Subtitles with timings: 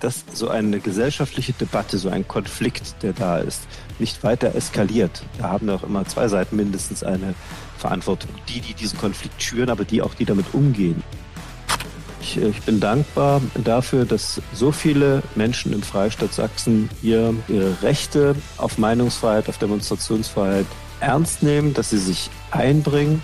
[0.00, 3.62] dass so eine gesellschaftliche Debatte, so ein Konflikt, der da ist,
[3.98, 5.22] nicht weiter eskaliert.
[5.38, 7.34] Da haben auch immer zwei Seiten mindestens eine
[7.78, 8.30] Verantwortung.
[8.48, 11.02] Die, die diesen Konflikt schüren, aber die auch, die damit umgehen.
[12.22, 18.34] Ich, ich bin dankbar dafür, dass so viele Menschen im Freistaat Sachsen hier ihre Rechte
[18.58, 20.66] auf Meinungsfreiheit, auf Demonstrationsfreiheit
[21.00, 23.22] ernst nehmen, dass sie sich einbringen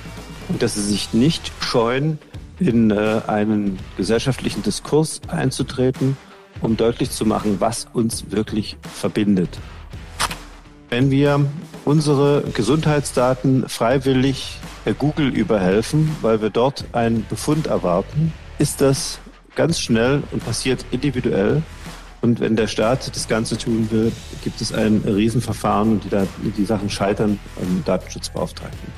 [0.48, 2.18] und dass sie sich nicht scheuen,
[2.58, 6.16] in äh, einen gesellschaftlichen Diskurs einzutreten,
[6.60, 9.58] um deutlich zu machen, was uns wirklich verbindet.
[10.88, 11.44] Wenn wir
[11.84, 14.58] unsere Gesundheitsdaten freiwillig
[14.98, 19.18] Google überhelfen, weil wir dort einen Befund erwarten, ist das
[19.56, 21.62] ganz schnell und passiert individuell.
[22.22, 26.64] Und wenn der Staat das Ganze tun will, gibt es ein Riesenverfahren und die, die
[26.64, 28.92] Sachen scheitern am Datenschutzbeauftragten.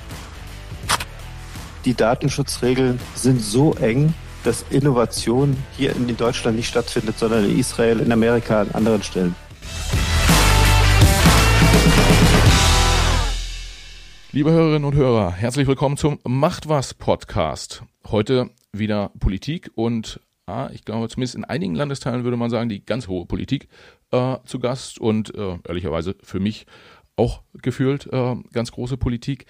[1.84, 8.00] Die Datenschutzregeln sind so eng, dass Innovation hier in Deutschland nicht stattfindet, sondern in Israel,
[8.00, 9.34] in Amerika, an anderen Stellen.
[14.32, 17.82] Liebe Hörerinnen und Hörer, herzlich willkommen zum Macht was Podcast.
[18.06, 22.84] Heute wieder Politik und ah, ich glaube zumindest in einigen Landesteilen würde man sagen, die
[22.84, 23.68] ganz hohe Politik
[24.12, 26.66] äh, zu Gast und äh, ehrlicherweise für mich
[27.16, 29.46] auch gefühlt äh, ganz große Politik,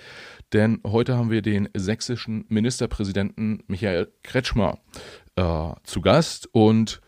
[0.53, 4.79] denn heute haben wir den sächsischen Ministerpräsidenten Michael Kretschmer
[5.37, 7.01] äh, zu Gast und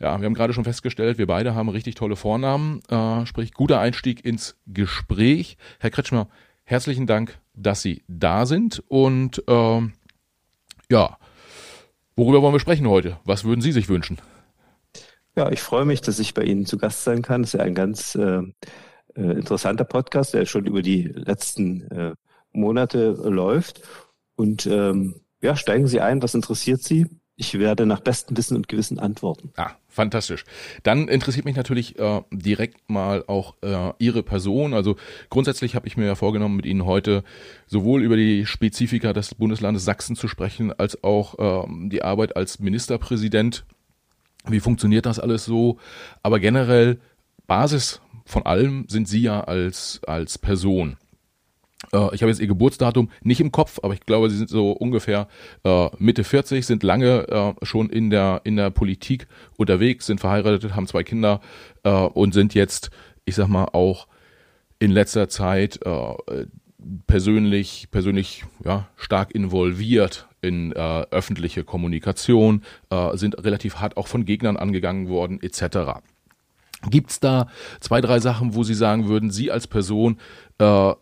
[0.00, 3.80] ja, wir haben gerade schon festgestellt, wir beide haben richtig tolle Vornamen, äh, sprich guter
[3.80, 5.56] Einstieg ins Gespräch.
[5.80, 6.28] Herr Kretschmer,
[6.64, 9.80] herzlichen Dank, dass Sie da sind und äh,
[10.90, 11.18] ja,
[12.16, 13.18] worüber wollen wir sprechen heute?
[13.24, 14.18] Was würden Sie sich wünschen?
[15.36, 17.42] Ja, ich freue mich, dass ich bei Ihnen zu Gast sein kann.
[17.42, 18.42] Das ist ja ein ganz äh,
[19.14, 22.14] äh, interessanter Podcast, der schon über die letzten äh,
[22.58, 23.82] Monate läuft.
[24.36, 27.06] Und ähm, ja, steigen Sie ein, was interessiert Sie?
[27.40, 29.52] Ich werde nach bestem Wissen und Gewissen antworten.
[29.56, 30.44] Ah, fantastisch.
[30.82, 34.74] Dann interessiert mich natürlich äh, direkt mal auch äh, Ihre Person.
[34.74, 34.96] Also
[35.30, 37.22] grundsätzlich habe ich mir ja vorgenommen, mit Ihnen heute
[37.68, 42.58] sowohl über die Spezifika des Bundeslandes Sachsen zu sprechen, als auch äh, die Arbeit als
[42.58, 43.64] Ministerpräsident.
[44.48, 45.78] Wie funktioniert das alles so?
[46.24, 46.98] Aber generell
[47.46, 50.96] Basis von allem sind Sie ja als, als Person.
[51.92, 54.72] Äh, ich habe jetzt ihr Geburtsdatum nicht im Kopf, aber ich glaube, sie sind so
[54.72, 55.28] ungefähr
[55.64, 60.74] äh, Mitte 40, sind lange äh, schon in der, in der Politik unterwegs, sind verheiratet,
[60.74, 61.40] haben zwei Kinder
[61.84, 62.90] äh, und sind jetzt,
[63.24, 64.08] ich sag mal, auch
[64.78, 66.46] in letzter Zeit äh,
[67.06, 74.24] persönlich, persönlich ja, stark involviert in äh, öffentliche Kommunikation, äh, sind relativ hart auch von
[74.24, 76.00] Gegnern angegangen worden, etc.
[76.88, 77.48] Gibt's da
[77.80, 80.18] zwei, drei Sachen, wo Sie sagen würden, Sie als Person
[80.58, 80.92] äh,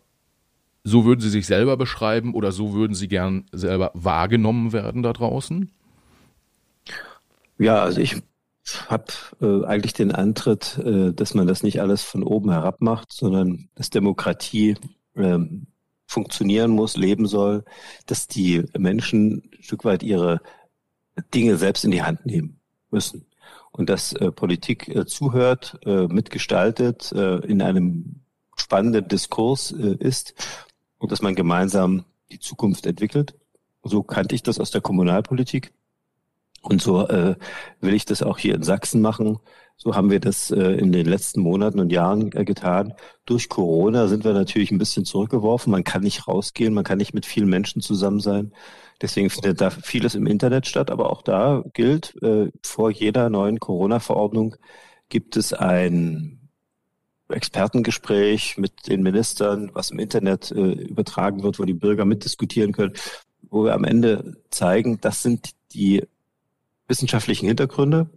[0.87, 5.11] so würden Sie sich selber beschreiben oder so würden Sie gern selber wahrgenommen werden da
[5.11, 5.69] draußen?
[7.57, 8.15] Ja, also ich
[8.87, 9.05] habe
[9.41, 13.69] äh, eigentlich den Antritt, äh, dass man das nicht alles von oben herab macht, sondern
[13.75, 14.75] dass Demokratie
[15.15, 15.39] äh,
[16.05, 17.65] funktionieren muss, leben soll,
[18.05, 20.39] dass die Menschen ein Stück weit ihre
[21.33, 22.61] Dinge selbst in die Hand nehmen
[22.91, 23.25] müssen
[23.71, 28.21] und dass äh, Politik äh, zuhört, äh, mitgestaltet, in einem
[28.55, 30.33] spannenden Diskurs ist
[30.97, 33.35] und dass man gemeinsam die Zukunft entwickelt.
[33.83, 35.73] So kannte ich das aus der Kommunalpolitik.
[36.61, 37.35] Und so äh,
[37.79, 39.39] will ich das auch hier in Sachsen machen.
[39.77, 42.93] So haben wir das äh, in den letzten Monaten und Jahren äh, getan.
[43.25, 45.71] Durch Corona sind wir natürlich ein bisschen zurückgeworfen.
[45.71, 48.53] Man kann nicht rausgehen, man kann nicht mit vielen Menschen zusammen sein.
[49.01, 50.89] Deswegen findet da vieles im Internet statt.
[50.89, 54.55] Aber auch da gilt, äh, vor jeder neuen Corona-Verordnung
[55.09, 56.36] gibt es ein
[57.29, 62.93] Expertengespräch mit den Ministern, was im Internet äh, übertragen wird, wo die Bürger mitdiskutieren können,
[63.49, 66.03] wo wir am Ende zeigen, das sind die
[66.87, 68.09] wissenschaftlichen Hintergründe,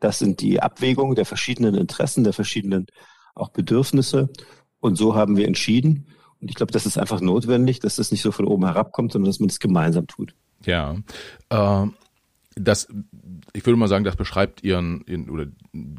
[0.00, 2.86] das sind die Abwägungen der verschiedenen Interessen, der verschiedenen
[3.34, 4.30] auch Bedürfnisse.
[4.80, 6.06] Und so haben wir entschieden.
[6.40, 9.30] Und ich glaube, das ist einfach notwendig, dass das nicht so von oben herabkommt, sondern
[9.30, 10.34] dass man es das gemeinsam tut.
[10.64, 10.96] Ja.
[11.48, 11.86] Äh,
[12.56, 12.88] das,
[13.56, 15.46] ich würde mal sagen, das beschreibt ihren, ihren, oder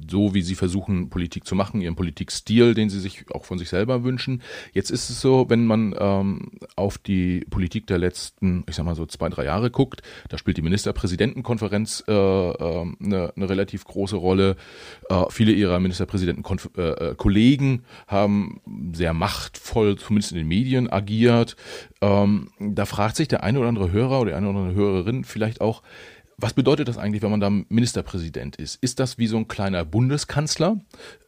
[0.08, 3.70] so, wie sie versuchen, Politik zu machen, ihren Politikstil, den sie sich auch von sich
[3.70, 4.44] selber wünschen.
[4.74, 8.94] Jetzt ist es so, wenn man ähm, auf die Politik der letzten, ich sag mal
[8.94, 14.18] so zwei, drei Jahre guckt, da spielt die Ministerpräsidentenkonferenz äh, äh, eine, eine relativ große
[14.18, 14.56] Rolle.
[15.10, 18.62] Äh, viele ihrer Ministerpräsidentenkollegen äh, äh haben
[18.94, 21.56] sehr machtvoll, zumindest in den Medien, agiert.
[22.02, 25.24] Ähm, da fragt sich der eine oder andere Hörer oder die eine oder andere Hörerin
[25.24, 25.82] vielleicht auch,
[26.40, 28.78] was bedeutet das eigentlich, wenn man da Ministerpräsident ist?
[28.82, 30.80] Ist das wie so ein kleiner Bundeskanzler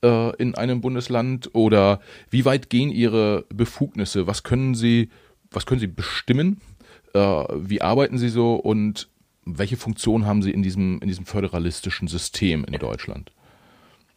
[0.04, 4.28] äh, in einem Bundesland oder wie weit gehen Ihre Befugnisse?
[4.28, 5.10] Was können Sie,
[5.50, 6.62] was können Sie bestimmen?
[7.14, 9.10] Äh, wie arbeiten Sie so und
[9.46, 13.32] welche Funktion haben Sie in diesem, in diesem föderalistischen System in Deutschland?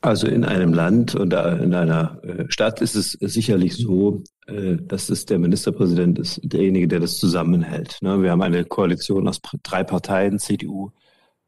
[0.03, 5.09] Also in einem Land und in einer äh, Stadt ist es sicherlich so, äh, dass
[5.09, 7.99] es der Ministerpräsident ist, derjenige, der das zusammenhält.
[8.03, 8.23] Ne?
[8.23, 10.91] Wir haben eine Koalition aus drei Parteien, CDU,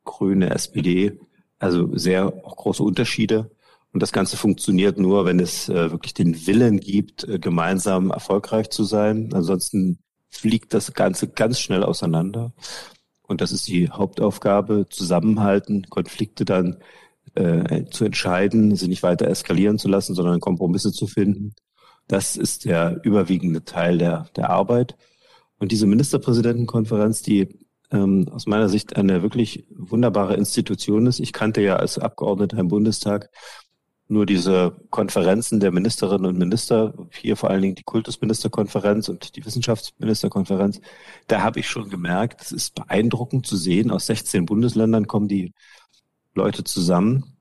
[0.04, 1.18] Grüne, SPD,
[1.58, 3.50] also sehr große Unterschiede.
[3.92, 8.84] Und das Ganze funktioniert nur, wenn es äh, wirklich den Willen gibt, gemeinsam erfolgreich zu
[8.84, 9.30] sein.
[9.32, 9.98] Ansonsten
[10.30, 12.52] fliegt das Ganze ganz schnell auseinander.
[13.22, 16.78] Und das ist die Hauptaufgabe, zusammenhalten, Konflikte dann
[17.34, 21.54] äh, zu entscheiden, sie nicht weiter eskalieren zu lassen, sondern Kompromisse zu finden.
[22.08, 24.96] Das ist der überwiegende Teil der, der Arbeit.
[25.58, 27.58] Und diese Ministerpräsidentenkonferenz, die
[27.90, 31.20] ähm, aus meiner Sicht eine wirklich wunderbare Institution ist.
[31.20, 33.30] Ich kannte ja als Abgeordneter im Bundestag
[34.06, 39.44] nur diese Konferenzen der Ministerinnen und Minister, hier vor allen Dingen die Kultusministerkonferenz und die
[39.46, 40.80] Wissenschaftsministerkonferenz,
[41.26, 45.54] da habe ich schon gemerkt, es ist beeindruckend zu sehen, aus 16 Bundesländern kommen die
[46.34, 47.36] Leute zusammen,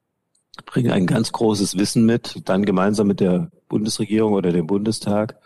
[0.65, 5.39] bringen ein ganz großes Wissen mit, dann gemeinsam mit der Bundesregierung oder dem Bundestag.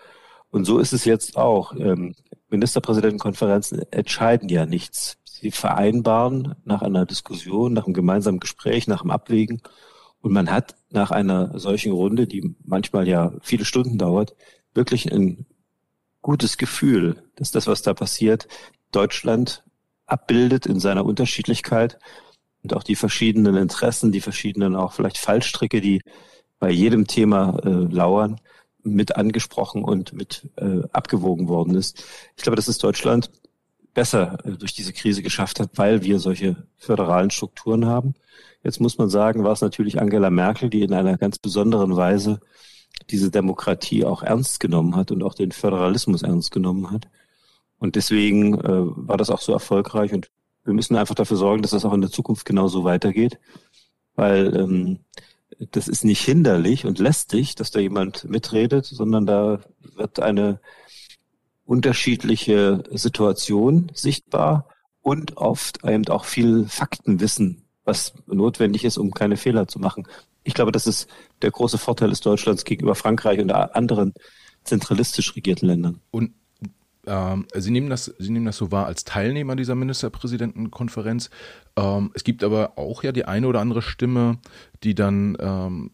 [0.50, 1.74] Und so ist es jetzt auch.
[1.74, 2.14] Ähm,
[2.50, 5.18] Ministerpräsidentenkonferenzen entscheiden ja nichts.
[5.24, 9.62] Sie vereinbaren nach einer Diskussion, nach einem gemeinsamen Gespräch, nach einem Abwägen.
[10.20, 14.36] Und man hat nach einer solchen Runde, die manchmal ja viele Stunden dauert,
[14.74, 15.46] wirklich ein
[16.22, 18.50] gutes Gefühl, dass das, was da passiert,
[18.92, 19.64] Deutschland
[20.06, 21.98] abbildet in seiner Unterschiedlichkeit
[22.62, 26.02] und auch die verschiedenen Interessen, die verschiedenen auch vielleicht Fallstricke, die
[26.60, 28.40] bei jedem Thema äh, lauern,
[28.84, 32.04] mit angesprochen und mit äh, abgewogen worden ist.
[32.36, 33.30] Ich glaube, dass es Deutschland
[33.94, 38.14] besser äh, durch diese Krise geschafft hat, weil wir solche föderalen Strukturen haben.
[38.64, 42.40] Jetzt muss man sagen, war es natürlich Angela Merkel, die in einer ganz besonderen Weise
[43.10, 47.08] diese Demokratie auch ernst genommen hat und auch den Föderalismus ernst genommen hat.
[47.80, 50.30] Und deswegen äh, war das auch so erfolgreich und
[50.64, 53.40] wir müssen einfach dafür sorgen, dass das auch in der Zukunft genauso weitergeht,
[54.16, 55.00] weil ähm,
[55.60, 59.60] das ist nicht hinderlich und lästig, dass da jemand mitredet, sondern da
[59.96, 60.60] wird eine
[61.66, 64.70] unterschiedliche Situation sichtbar
[65.02, 70.08] und oft eben auch viel Faktenwissen, was notwendig ist, um keine Fehler zu machen.
[70.44, 71.10] Ich glaube, das ist
[71.42, 74.14] der große Vorteil des Deutschlands gegenüber Frankreich und anderen
[74.64, 76.02] zentralistisch regierten Ländern.
[76.12, 76.34] Und
[77.08, 81.30] ähm, Sie, nehmen das, Sie nehmen das so wahr als Teilnehmer dieser Ministerpräsidentenkonferenz.
[81.76, 84.40] Ähm, es gibt aber auch ja die eine oder andere Stimme,
[84.84, 85.92] die dann ähm,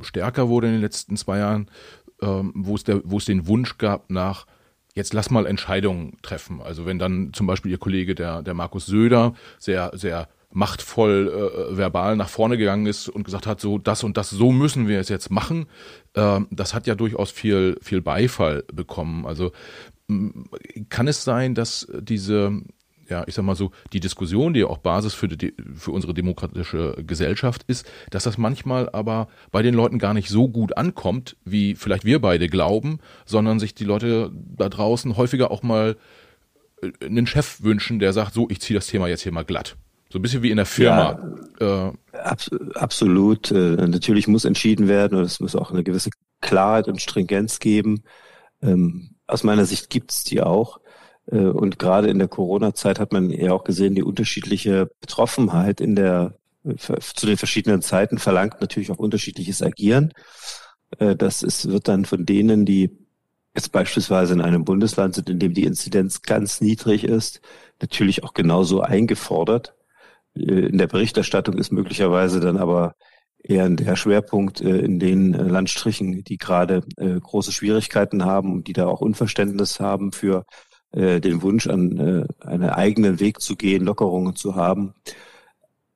[0.00, 1.70] stärker wurde in den letzten zwei Jahren,
[2.22, 4.46] ähm, wo, es der, wo es den Wunsch gab nach
[4.94, 6.62] jetzt lass mal Entscheidungen treffen.
[6.62, 11.28] Also wenn dann zum Beispiel Ihr Kollege, der, der Markus Söder, sehr, sehr machtvoll
[11.70, 14.88] äh, verbal nach vorne gegangen ist und gesagt hat, so das und das, so müssen
[14.88, 15.66] wir es jetzt machen,
[16.14, 19.26] äh, das hat ja durchaus viel, viel Beifall bekommen.
[19.26, 19.52] Also
[20.88, 22.62] kann es sein, dass diese,
[23.08, 26.14] ja, ich sag mal so, die Diskussion, die ja auch Basis für, die, für unsere
[26.14, 31.36] demokratische Gesellschaft ist, dass das manchmal aber bei den Leuten gar nicht so gut ankommt,
[31.44, 35.96] wie vielleicht wir beide glauben, sondern sich die Leute da draußen häufiger auch mal
[36.82, 39.76] äh, einen Chef wünschen, der sagt, so, ich ziehe das Thema jetzt hier mal glatt.
[40.08, 41.18] So ein bisschen wie in der Firma.
[41.60, 42.40] Ja, äh, ab,
[42.74, 43.50] absolut.
[43.50, 46.10] Äh, natürlich muss entschieden werden und es muss auch eine gewisse
[46.40, 48.04] Klarheit und Stringenz geben.
[48.62, 50.80] Ähm, aus meiner Sicht gibt es die auch.
[51.30, 55.96] Äh, und gerade in der Corona-Zeit hat man ja auch gesehen, die unterschiedliche Betroffenheit in
[55.96, 56.34] der
[56.76, 60.12] zu den verschiedenen Zeiten verlangt natürlich auch unterschiedliches Agieren.
[60.98, 62.90] Äh, das ist, wird dann von denen, die
[63.54, 67.40] jetzt beispielsweise in einem Bundesland sind, in dem die Inzidenz ganz niedrig ist,
[67.80, 69.74] natürlich auch genauso eingefordert.
[70.34, 72.94] Äh, in der Berichterstattung ist möglicherweise dann aber
[73.48, 78.68] eher der Schwerpunkt äh, in den äh, Landstrichen, die gerade äh, große Schwierigkeiten haben und
[78.68, 80.44] die da auch Unverständnis haben für
[80.94, 84.94] den Wunsch, an einen eigenen Weg zu gehen, Lockerungen zu haben.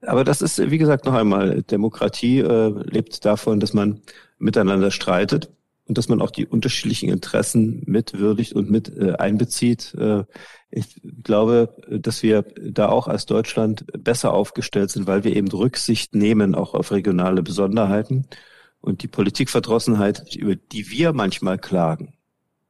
[0.03, 4.03] Aber das ist, wie gesagt, noch einmal, Demokratie lebt davon, dass man
[4.39, 5.49] miteinander streitet
[5.91, 9.93] und dass man auch die unterschiedlichen Interessen mitwürdigt und mit äh, einbezieht.
[9.95, 10.23] Äh,
[10.71, 16.15] ich glaube, dass wir da auch als Deutschland besser aufgestellt sind, weil wir eben Rücksicht
[16.15, 18.29] nehmen auch auf regionale Besonderheiten.
[18.81, 22.15] Und die Politikverdrossenheit, über die wir manchmal klagen,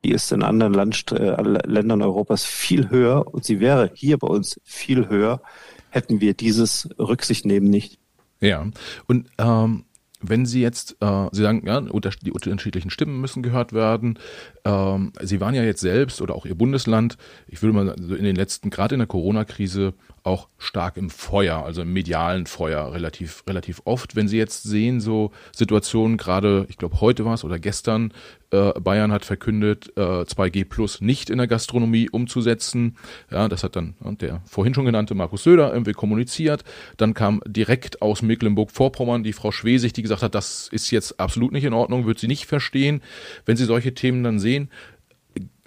[0.03, 4.29] die ist in anderen Land, äh, Ländern Europas viel höher und sie wäre hier bei
[4.29, 5.43] uns viel höher,
[5.91, 7.99] hätten wir dieses Rücksicht nehmen nicht.
[8.41, 8.67] Ja,
[9.09, 9.85] und ähm,
[10.21, 14.19] wenn Sie jetzt, äh, Sie sagen, ja, die unterschiedlichen Stimmen müssen gehört werden.
[14.65, 18.37] Ähm, Sie waren ja jetzt selbst oder auch Ihr Bundesland, ich würde mal in den
[18.37, 23.83] letzten, gerade in der Corona-Krise, auch stark im Feuer, also im medialen Feuer relativ, relativ
[23.85, 24.17] oft.
[24.17, 28.13] Wenn Sie jetzt sehen, so Situationen, gerade, ich glaube, heute war es oder gestern,
[28.51, 32.97] äh, Bayern hat verkündet, äh, 2G Plus nicht in der Gastronomie umzusetzen.
[33.31, 36.65] Ja, das hat dann der vorhin schon genannte Markus Söder irgendwie kommuniziert.
[36.97, 41.53] Dann kam direkt aus Mecklenburg-Vorpommern die Frau Schwesig, die gesagt hat, das ist jetzt absolut
[41.53, 43.03] nicht in Ordnung, wird sie nicht verstehen.
[43.47, 44.71] Wenn Sie solche Themen dann sehen,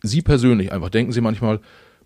[0.02, 1.62] Sie persönlich einfach, denken Sie manchmal,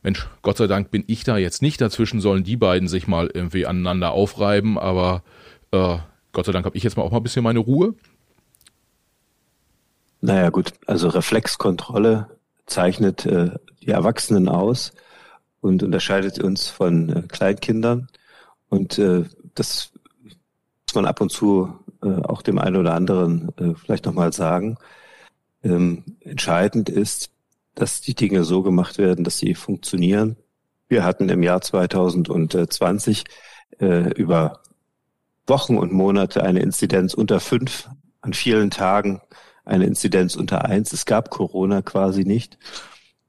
[0.08, 3.30] Mensch, Gott sei Dank bin ich da jetzt nicht dazwischen, sollen die beiden sich mal
[3.34, 5.22] irgendwie aneinander aufreiben, aber
[5.72, 5.98] äh,
[6.32, 7.94] Gott sei Dank habe ich jetzt mal auch mal ein bisschen meine Ruhe.
[10.22, 12.30] Naja gut, also Reflexkontrolle
[12.68, 14.94] zeichnet äh, die Erwachsenen aus
[15.60, 18.08] und unterscheidet uns von äh, Kleinkindern.
[18.70, 19.92] Und äh, das
[20.86, 24.78] muss man ab und zu äh, auch dem einen oder anderen äh, vielleicht nochmal sagen.
[25.66, 27.32] Ähm, entscheidend ist,
[27.78, 30.36] dass die Dinge so gemacht werden, dass sie funktionieren.
[30.90, 33.24] Wir hatten im Jahr 2020
[33.80, 34.62] äh, über
[35.46, 37.88] Wochen und Monate eine Inzidenz unter fünf,
[38.22, 39.22] an vielen Tagen
[39.64, 40.92] eine Inzidenz unter eins.
[40.92, 42.58] Es gab Corona quasi nicht.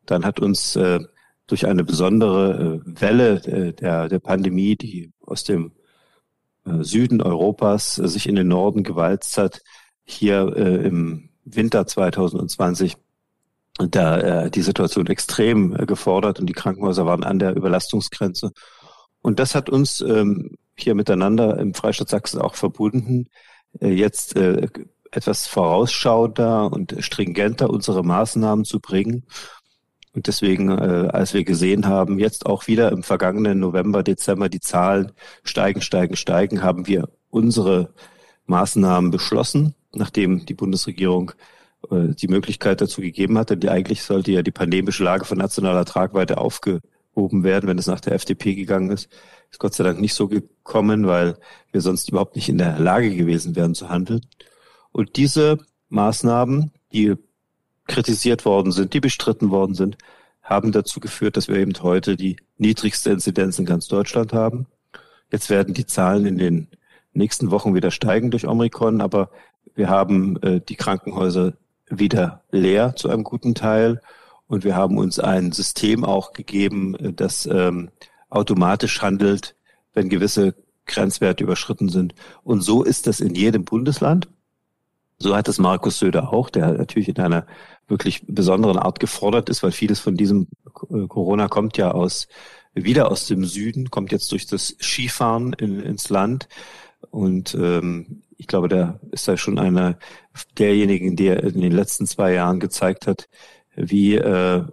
[0.07, 1.01] Dann hat uns äh,
[1.47, 5.73] durch eine besondere äh, Welle äh, der, der Pandemie, die aus dem
[6.65, 9.61] äh, Süden Europas äh, sich in den Norden gewalzt hat,
[10.05, 12.97] hier im Winter 2020
[13.79, 18.53] da äh, die Situation extrem äh, gefordert und die Krankenhäuser waren an der Überlastungsgrenze.
[19.23, 23.29] Und das hat uns ähm, hier miteinander im Freistaat Sachsen auch verbunden,
[23.81, 24.69] äh, jetzt äh,
[25.11, 29.25] etwas vorausschauender und stringenter unsere Maßnahmen zu bringen.
[30.13, 34.61] Und deswegen, äh, als wir gesehen haben, jetzt auch wieder im vergangenen November, Dezember die
[34.61, 35.13] Zahlen
[35.45, 37.93] steigen, steigen, steigen, haben wir unsere
[38.47, 41.33] Maßnahmen beschlossen, nachdem die Bundesregierung
[41.91, 43.57] die Möglichkeit dazu gegeben hatte.
[43.57, 48.01] Die eigentlich sollte ja die pandemische Lage von nationaler Tragweite aufgehoben werden, wenn es nach
[48.01, 49.09] der FDP gegangen ist.
[49.51, 51.39] Ist Gott sei Dank nicht so gekommen, weil
[51.73, 54.21] wir sonst überhaupt nicht in der Lage gewesen wären zu handeln.
[54.93, 55.59] Und diese
[55.89, 57.15] Maßnahmen, die
[57.87, 59.97] kritisiert worden sind, die bestritten worden sind,
[60.43, 64.67] haben dazu geführt, dass wir eben heute die niedrigste Inzidenz in ganz Deutschland haben.
[65.31, 66.69] Jetzt werden die Zahlen in den
[67.13, 69.31] nächsten Wochen wieder steigen durch Omikron, aber
[69.75, 71.55] wir haben äh, die Krankenhäuser
[71.91, 74.01] wieder leer zu einem guten Teil.
[74.47, 77.91] Und wir haben uns ein System auch gegeben, das ähm,
[78.31, 79.57] automatisch handelt,
[79.93, 80.55] wenn gewisse
[80.87, 82.15] Grenzwerte überschritten sind.
[82.43, 84.29] Und so ist das in jedem Bundesland.
[85.19, 87.47] So hat es Markus Söder auch, der natürlich in einer
[87.89, 92.29] wirklich besonderen Art gefordert ist, weil vieles von diesem Corona kommt ja aus,
[92.73, 96.49] wieder aus dem Süden, kommt jetzt durch das Skifahren in, ins Land.
[97.11, 99.99] Und ähm, ich glaube, der ist da schon einer
[100.57, 103.29] derjenigen, der in den letzten zwei Jahren gezeigt hat,
[103.75, 104.65] wie äh,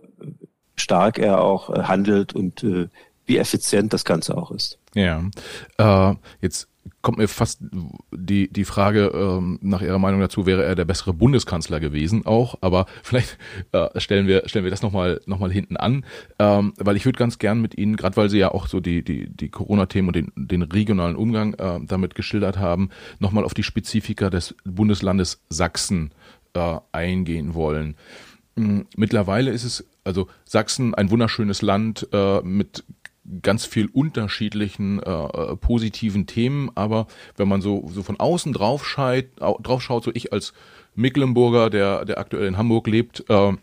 [0.75, 2.87] stark er auch äh, handelt und äh,
[3.25, 4.79] wie effizient das Ganze auch ist.
[4.93, 5.23] Ja,
[5.77, 6.69] äh, jetzt
[7.01, 7.61] kommt mir fast
[8.11, 12.57] die, die Frage ähm, nach Ihrer Meinung dazu, wäre er der bessere Bundeskanzler gewesen auch,
[12.61, 13.37] aber vielleicht
[13.71, 16.05] äh, stellen wir stellen wir das nochmal noch mal hinten an,
[16.39, 19.03] ähm, weil ich würde ganz gern mit Ihnen, gerade weil Sie ja auch so die,
[19.03, 22.89] die, die Corona-Themen und den, den regionalen Umgang äh, damit geschildert haben,
[23.19, 26.11] nochmal auf die Spezifika des Bundeslandes Sachsen
[26.53, 27.95] äh, eingehen wollen.
[28.57, 32.83] Hm, mittlerweile ist es, also Sachsen, ein wunderschönes Land äh, mit
[33.41, 38.85] ganz viel unterschiedlichen äh, äh, positiven Themen, aber wenn man so, so von außen drauf
[38.85, 40.53] schaut, drauf schaut, so ich als
[40.95, 43.53] Mecklenburger, der, der aktuell in Hamburg lebt, äh,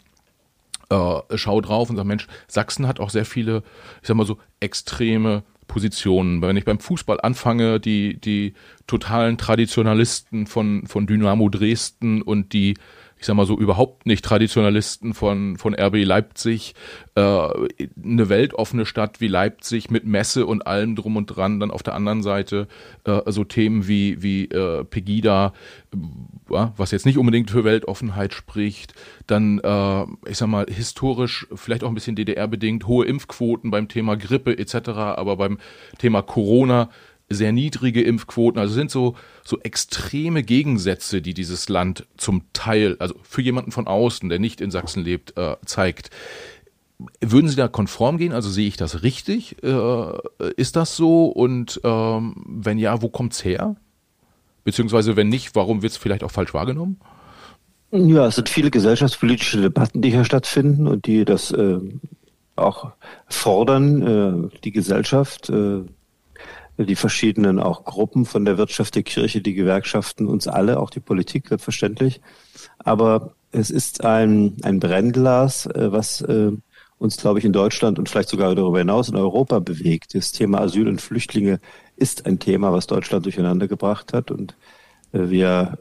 [0.90, 3.62] äh, schau drauf und sag, Mensch, Sachsen hat auch sehr viele,
[4.02, 6.42] ich sag mal so, extreme Positionen.
[6.42, 8.54] Wenn ich beim Fußball anfange, die, die
[8.86, 12.74] totalen Traditionalisten von, von Dynamo Dresden und die
[13.22, 16.74] ich sag mal so, überhaupt nicht Traditionalisten von, von RB Leipzig,
[17.14, 21.84] äh, eine weltoffene Stadt wie Leipzig mit Messe und allem drum und dran, dann auf
[21.84, 22.66] der anderen Seite
[23.04, 25.52] äh, so Themen wie, wie äh, Pegida,
[25.94, 28.94] äh, was jetzt nicht unbedingt für Weltoffenheit spricht,
[29.28, 34.16] dann, äh, ich sag mal, historisch vielleicht auch ein bisschen DDR-bedingt, hohe Impfquoten beim Thema
[34.16, 35.58] Grippe etc., aber beim
[35.98, 36.88] Thema Corona
[37.34, 38.60] sehr niedrige Impfquoten.
[38.60, 43.86] Also sind so, so extreme Gegensätze, die dieses Land zum Teil, also für jemanden von
[43.86, 46.10] außen, der nicht in Sachsen lebt, äh, zeigt.
[47.20, 48.32] Würden Sie da konform gehen?
[48.32, 49.56] Also sehe ich das richtig?
[49.62, 50.12] Äh,
[50.56, 51.26] ist das so?
[51.26, 53.76] Und ähm, wenn ja, wo kommt's her?
[54.64, 57.00] Beziehungsweise wenn nicht, warum wird es vielleicht auch falsch wahrgenommen?
[57.90, 61.78] Ja, es sind viele gesellschaftspolitische Debatten, die hier stattfinden und die das äh,
[62.56, 62.92] auch
[63.28, 65.82] fordern, äh, die Gesellschaft äh,
[66.78, 71.00] die verschiedenen auch Gruppen von der Wirtschaft, der Kirche, die Gewerkschaften, uns alle, auch die
[71.00, 72.20] Politik selbstverständlich.
[72.78, 76.52] Aber es ist ein, ein Brennglas, äh, was äh,
[76.98, 80.14] uns, glaube ich, in Deutschland und vielleicht sogar darüber hinaus in Europa bewegt.
[80.14, 81.60] Das Thema Asyl und Flüchtlinge
[81.96, 84.30] ist ein Thema, was Deutschland durcheinander gebracht hat.
[84.30, 84.56] Und
[85.12, 85.78] äh, wir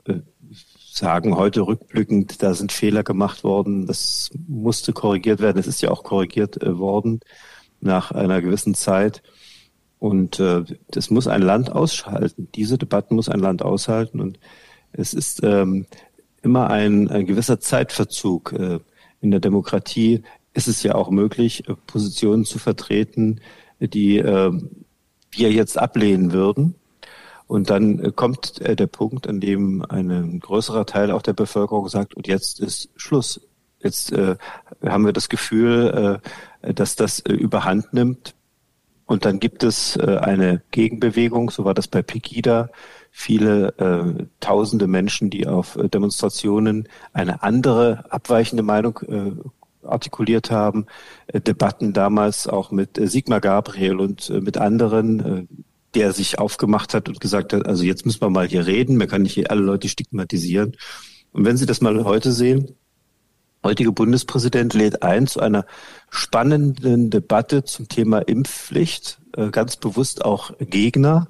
[0.91, 3.85] sagen heute rückblickend, da sind Fehler gemacht worden.
[3.87, 5.57] Das musste korrigiert werden.
[5.57, 7.21] Es ist ja auch korrigiert worden
[7.79, 9.23] nach einer gewissen Zeit.
[10.01, 12.47] Und äh, das muss ein Land ausschalten.
[12.55, 14.19] Diese Debatten muss ein Land aushalten.
[14.19, 14.39] Und
[14.93, 15.85] es ist ähm,
[16.41, 18.51] immer ein, ein gewisser Zeitverzug.
[18.53, 18.79] Äh,
[19.21, 20.23] in der Demokratie
[20.55, 23.41] ist es ja auch möglich, äh, Positionen zu vertreten,
[23.79, 24.51] die äh,
[25.29, 26.73] wir jetzt ablehnen würden.
[27.45, 31.87] Und dann äh, kommt äh, der Punkt, an dem ein größerer Teil auch der Bevölkerung
[31.89, 33.39] sagt, und jetzt ist Schluss.
[33.83, 34.35] Jetzt äh,
[34.83, 36.19] haben wir das Gefühl,
[36.63, 38.33] äh, dass das äh, überhand nimmt.
[39.11, 42.69] Und dann gibt es äh, eine Gegenbewegung, so war das bei Pegida.
[43.11, 50.85] Viele äh, tausende Menschen, die auf äh, Demonstrationen eine andere, abweichende Meinung äh, artikuliert haben.
[51.27, 55.45] Äh, Debatten damals auch mit äh, Sigmar Gabriel und äh, mit anderen, äh,
[55.93, 59.09] der sich aufgemacht hat und gesagt hat, also jetzt müssen wir mal hier reden, man
[59.09, 60.77] kann nicht hier alle Leute stigmatisieren.
[61.33, 62.77] Und wenn Sie das mal heute sehen,
[63.63, 65.65] heutige Bundespräsident lädt ein zu einer
[66.09, 71.27] spannenden Debatte zum Thema Impfpflicht, äh, ganz bewusst auch Gegner.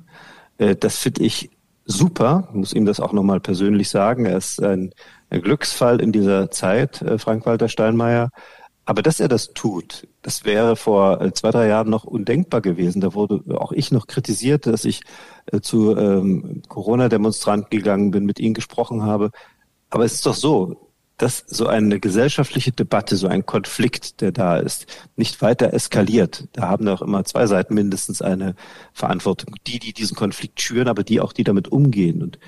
[0.58, 1.50] Äh, das finde ich
[1.86, 4.26] super, muss ihm das auch nochmal persönlich sagen.
[4.26, 4.94] Er ist ein,
[5.30, 8.32] Glücksfall in dieser Zeit, äh, Frank-Walter Steinmeier.
[8.84, 13.00] Aber dass er das tut, das wäre vor zwei, drei Jahren noch undenkbar gewesen.
[13.00, 15.02] Da wurde auch ich noch kritisiert, dass ich
[15.62, 19.30] zu ähm, Corona-Demonstranten gegangen bin, mit ihnen gesprochen habe.
[19.90, 20.91] Aber es ist doch so,
[21.22, 26.48] dass so eine gesellschaftliche Debatte, so ein Konflikt, der da ist, nicht weiter eskaliert.
[26.54, 28.56] Da haben auch immer zwei Seiten mindestens eine
[28.92, 29.56] Verantwortung.
[29.68, 32.24] Die, die diesen Konflikt schüren, aber die auch, die damit umgehen.
[32.24, 32.40] Und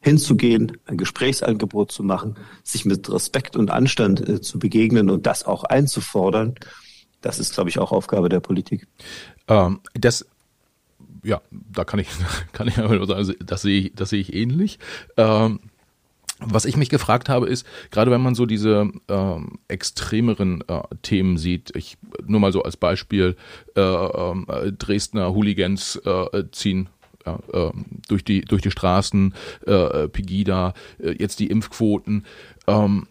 [0.00, 5.44] hinzugehen, ein Gesprächsangebot zu machen, sich mit Respekt und Anstand äh, zu begegnen und das
[5.44, 6.54] auch einzufordern,
[7.20, 8.88] das ist, glaube ich, auch Aufgabe der Politik.
[9.46, 10.26] Ähm, das
[11.22, 12.08] ja, da kann ich,
[12.52, 14.78] kann ich also das sehe ich, das sehe ich ähnlich.
[15.16, 15.60] Ähm,
[16.46, 21.38] was ich mich gefragt habe, ist, gerade wenn man so diese ähm, extremeren äh, Themen
[21.38, 21.96] sieht, ich
[22.26, 23.36] nur mal so als Beispiel,
[23.76, 26.88] äh, äh, Dresdner Hooligans äh, ziehen
[27.26, 27.70] ja, äh,
[28.08, 29.34] durch die durch die Straßen,
[29.66, 32.24] äh, Pegida, äh, jetzt die Impfquoten.
[32.66, 33.06] Ähm,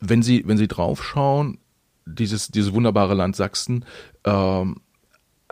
[0.00, 1.58] wenn Sie wenn Sie draufschauen,
[2.06, 3.84] dieses dieses wunderbare Land Sachsen,
[4.24, 4.76] ähm,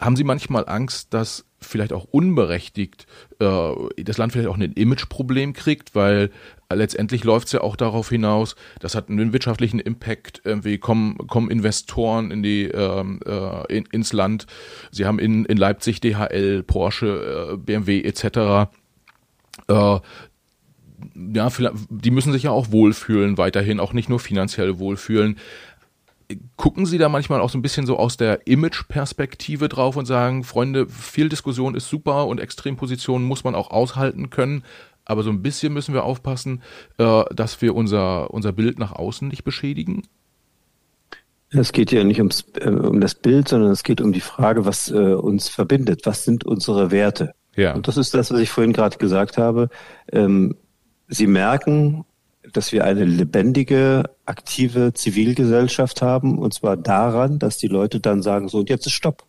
[0.01, 3.07] haben Sie manchmal Angst, dass vielleicht auch unberechtigt
[3.39, 6.31] äh, das Land vielleicht auch ein Imageproblem kriegt, weil
[6.75, 11.51] letztendlich läuft es ja auch darauf hinaus, das hat einen wirtschaftlichen Impact, irgendwie kommen, kommen
[11.51, 14.47] Investoren in die, ähm, äh, in, ins Land,
[14.91, 18.71] sie haben in, in Leipzig DHL, Porsche, äh, BMW etc.
[19.69, 20.01] Äh,
[21.15, 21.49] ja,
[21.89, 25.39] die müssen sich ja auch wohlfühlen, weiterhin auch nicht nur finanziell wohlfühlen.
[26.57, 30.45] Gucken Sie da manchmal auch so ein bisschen so aus der Image-Perspektive drauf und sagen,
[30.45, 34.63] Freunde, viel Diskussion ist super und Extrempositionen muss man auch aushalten können,
[35.11, 36.63] aber so ein bisschen müssen wir aufpassen,
[36.99, 40.05] äh, dass wir unser, unser Bild nach außen nicht beschädigen?
[41.51, 44.65] Es geht ja nicht ums, äh, um das Bild, sondern es geht um die Frage,
[44.65, 46.03] was äh, uns verbindet.
[46.05, 47.35] Was sind unsere Werte?
[47.57, 47.75] Ja.
[47.75, 49.69] Und das ist das, was ich vorhin gerade gesagt habe.
[50.13, 50.55] Ähm,
[51.09, 52.05] Sie merken,
[52.53, 58.49] dass wir eine lebendige, aktive Zivilgesellschaft haben, und zwar daran, dass die Leute dann sagen,
[58.49, 59.25] so, und jetzt ist Stopp.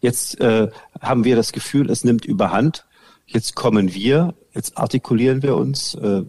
[0.00, 0.68] Jetzt äh,
[1.00, 2.86] haben wir das Gefühl, es nimmt überhand.
[3.30, 6.22] Jetzt kommen wir, jetzt artikulieren wir uns, äh,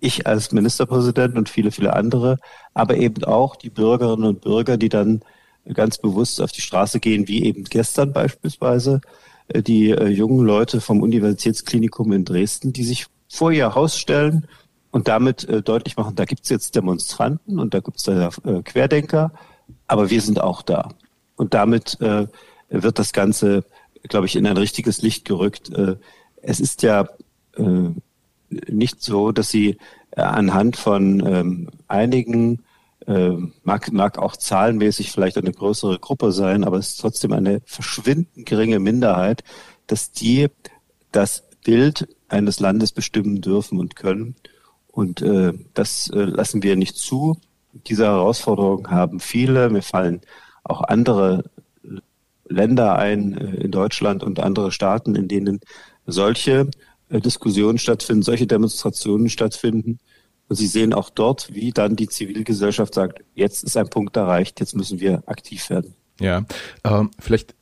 [0.00, 2.38] ich als Ministerpräsident und viele, viele andere,
[2.74, 5.22] aber eben auch die Bürgerinnen und Bürger, die dann
[5.72, 9.00] ganz bewusst auf die Straße gehen, wie eben gestern beispielsweise
[9.48, 14.46] äh, die äh, jungen Leute vom Universitätsklinikum in Dresden, die sich vor ihr Haus stellen
[14.90, 19.32] und damit äh, deutlich machen, da gibt's jetzt Demonstranten und da gibt's da äh, Querdenker,
[19.86, 20.90] aber wir sind auch da.
[21.36, 22.26] Und damit äh,
[22.68, 23.64] wird das Ganze,
[24.02, 25.70] glaube ich, in ein richtiges Licht gerückt.
[26.42, 27.08] Es ist ja
[27.56, 27.90] äh,
[28.68, 29.78] nicht so, dass sie
[30.10, 32.62] äh, anhand von ähm, einigen
[33.06, 33.30] äh,
[33.64, 38.46] mag, mag auch zahlenmäßig vielleicht eine größere Gruppe sein, aber es ist trotzdem eine verschwindend
[38.46, 39.42] geringe Minderheit,
[39.86, 40.48] dass die
[41.10, 44.36] das Bild eines Landes bestimmen dürfen und können.
[44.88, 47.38] Und äh, das äh, lassen wir nicht zu.
[47.86, 49.70] Diese Herausforderung haben viele.
[49.70, 50.20] Mir fallen
[50.64, 51.44] auch andere
[52.46, 55.60] Länder ein äh, in Deutschland und andere Staaten, in denen
[56.06, 56.68] solche
[57.08, 59.98] äh, Diskussionen stattfinden, solche Demonstrationen stattfinden.
[60.48, 64.60] Und Sie sehen auch dort, wie dann die Zivilgesellschaft sagt, jetzt ist ein Punkt erreicht,
[64.60, 65.94] jetzt müssen wir aktiv werden.
[66.20, 66.44] Ja,
[66.84, 67.54] ähm, vielleicht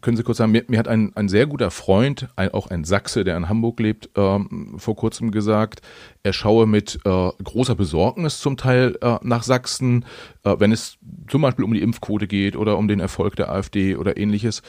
[0.00, 2.84] können Sie kurz sagen, mir, mir hat ein, ein sehr guter Freund, ein, auch ein
[2.84, 5.82] Sachse, der in Hamburg lebt, ähm, vor kurzem gesagt,
[6.22, 10.04] er schaue mit äh, großer Besorgnis zum Teil äh, nach Sachsen,
[10.44, 13.96] äh, wenn es zum Beispiel um die Impfquote geht oder um den Erfolg der AfD
[13.96, 14.62] oder ähnliches.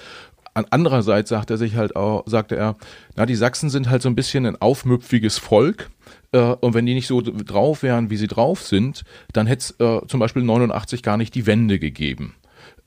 [0.53, 2.75] An andererseits sagt er sich halt auch, sagte er,
[3.15, 5.89] na, die Sachsen sind halt so ein bisschen ein aufmüpfiges Volk.
[6.33, 9.79] Äh, und wenn die nicht so drauf wären, wie sie drauf sind, dann hätte es
[9.79, 12.35] äh, zum Beispiel 89 gar nicht die Wende gegeben.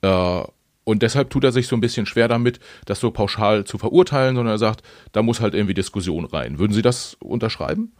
[0.01, 0.43] Äh,
[0.83, 4.35] und deshalb tut er sich so ein bisschen schwer damit, das so pauschal zu verurteilen,
[4.35, 6.59] sondern er sagt, da muss halt irgendwie Diskussion rein.
[6.59, 7.91] Würden Sie das unterschreiben?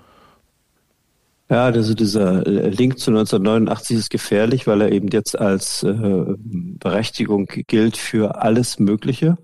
[1.50, 5.94] Ja, also dieser Link zu 1989 ist gefährlich, weil er eben jetzt als äh,
[6.38, 9.38] Berechtigung gilt für alles Mögliche.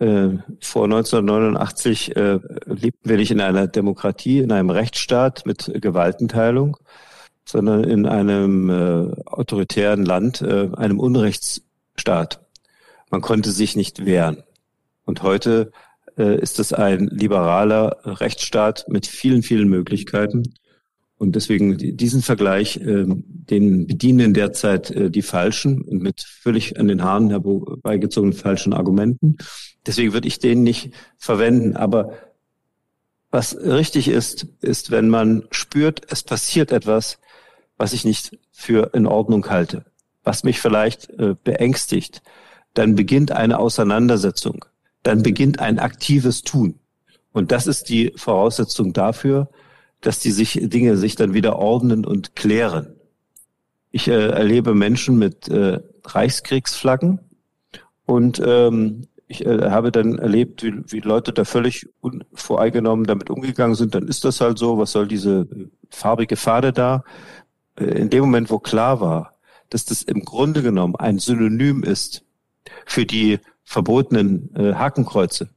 [0.00, 6.78] Äh, vor 1989 äh, lebten wir nicht in einer Demokratie, in einem Rechtsstaat mit Gewaltenteilung,
[7.44, 12.40] sondern in einem äh, autoritären Land, äh, einem Unrechtsstaat.
[13.10, 14.42] Man konnte sich nicht wehren.
[15.04, 15.72] Und heute
[16.16, 20.54] äh, ist es ein liberaler Rechtsstaat mit vielen, vielen Möglichkeiten.
[21.22, 26.88] Und deswegen diesen Vergleich, äh, den bedienen derzeit äh, die Falschen und mit völlig an
[26.88, 29.36] den Haaren herbeigezogenen falschen Argumenten.
[29.86, 31.76] Deswegen würde ich den nicht verwenden.
[31.76, 32.14] Aber
[33.30, 37.20] was richtig ist, ist, wenn man spürt, es passiert etwas,
[37.76, 39.84] was ich nicht für in Ordnung halte,
[40.24, 42.20] was mich vielleicht äh, beängstigt,
[42.74, 44.64] dann beginnt eine Auseinandersetzung,
[45.04, 46.80] dann beginnt ein aktives Tun.
[47.30, 49.50] Und das ist die Voraussetzung dafür,
[50.02, 52.94] dass die sich Dinge sich dann wieder ordnen und klären.
[53.90, 57.20] Ich äh, erlebe Menschen mit äh, Reichskriegsflaggen
[58.04, 63.74] und ähm, ich äh, habe dann erlebt, wie, wie Leute da völlig unvoreingenommen damit umgegangen
[63.74, 63.94] sind.
[63.94, 64.76] Dann ist das halt so.
[64.76, 65.48] Was soll diese
[65.88, 67.04] farbige Fade da?
[67.76, 69.38] Äh, in dem Moment, wo klar war,
[69.70, 72.24] dass das im Grunde genommen ein Synonym ist
[72.84, 75.48] für die verbotenen äh, Hakenkreuze,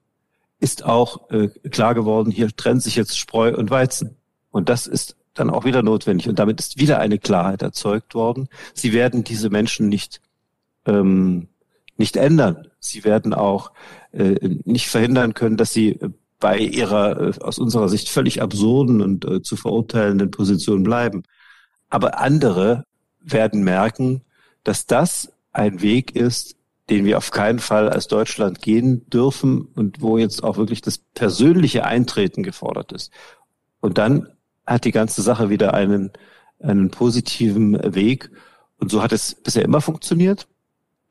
[0.60, 4.16] ist auch äh, klar geworden, hier trennt sich jetzt Spreu und Weizen.
[4.56, 6.30] Und das ist dann auch wieder notwendig.
[6.30, 8.48] Und damit ist wieder eine Klarheit erzeugt worden.
[8.74, 10.22] Sie werden diese Menschen nicht,
[10.86, 11.50] ähm,
[11.98, 12.70] nicht ändern.
[12.80, 13.74] Sie werden auch
[14.14, 16.00] äh, nicht verhindern können, dass sie
[16.40, 21.24] bei ihrer äh, aus unserer Sicht völlig absurden und äh, zu verurteilenden Position bleiben.
[21.90, 22.86] Aber andere
[23.20, 24.22] werden merken,
[24.64, 26.56] dass das ein Weg ist,
[26.90, 30.98] den wir auf keinen Fall als Deutschland gehen dürfen und wo jetzt auch wirklich das
[30.98, 33.12] persönliche Eintreten gefordert ist.
[33.82, 34.30] Und dann
[34.66, 36.12] hat die ganze Sache wieder einen,
[36.60, 38.32] einen positiven Weg.
[38.78, 40.48] Und so hat es bisher immer funktioniert.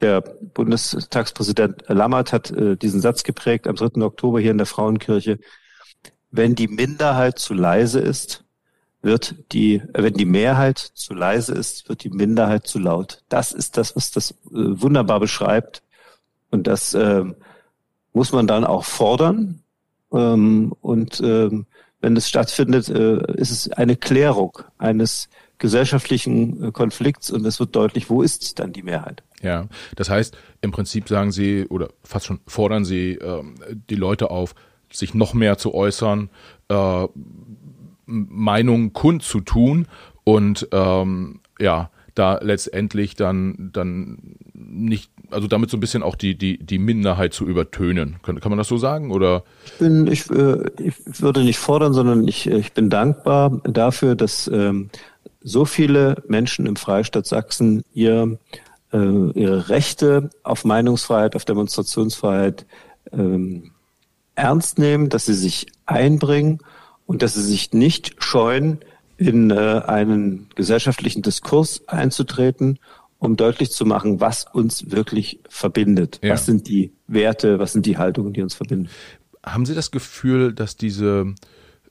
[0.00, 4.02] Der Bundestagspräsident Lammert hat äh, diesen Satz geprägt am 3.
[4.02, 5.38] Oktober hier in der Frauenkirche.
[6.30, 8.44] Wenn die Minderheit zu leise ist,
[9.02, 13.22] wird die, äh, wenn die Mehrheit zu leise ist, wird die Minderheit zu laut.
[13.28, 15.82] Das ist das, was das äh, wunderbar beschreibt.
[16.50, 17.24] Und das äh,
[18.12, 19.62] muss man dann auch fordern.
[20.12, 21.66] Ähm, und ähm,
[22.04, 27.74] wenn es stattfindet, äh, ist es eine Klärung eines gesellschaftlichen äh, Konflikts und es wird
[27.74, 29.22] deutlich, wo ist dann die Mehrheit.
[29.40, 33.42] Ja, das heißt, im Prinzip sagen Sie oder fast schon fordern Sie äh,
[33.88, 34.54] die Leute auf,
[34.92, 36.28] sich noch mehr zu äußern,
[36.68, 37.06] äh,
[38.04, 39.88] Meinungen kundzutun
[40.24, 46.36] und ähm, ja, da letztendlich dann, dann nicht, also damit so ein bisschen auch die,
[46.36, 48.16] die, die Minderheit zu übertönen.
[48.22, 49.10] Kann, kann man das so sagen?
[49.10, 49.44] Oder?
[49.66, 54.48] Ich bin, ich, äh, ich würde nicht fordern, sondern ich, ich bin dankbar dafür, dass
[54.48, 54.90] ähm,
[55.42, 58.38] so viele Menschen im Freistaat Sachsen ihr,
[58.92, 62.64] äh, ihre Rechte auf Meinungsfreiheit, auf Demonstrationsfreiheit
[63.12, 63.72] ähm,
[64.36, 66.60] ernst nehmen, dass sie sich einbringen
[67.06, 68.78] und dass sie sich nicht scheuen,
[69.16, 72.78] in äh, einen gesellschaftlichen Diskurs einzutreten,
[73.24, 76.20] um deutlich zu machen, was uns wirklich verbindet.
[76.22, 76.34] Ja.
[76.34, 78.88] Was sind die Werte, was sind die Haltungen, die uns verbinden.
[79.44, 81.34] Haben Sie das Gefühl, dass diese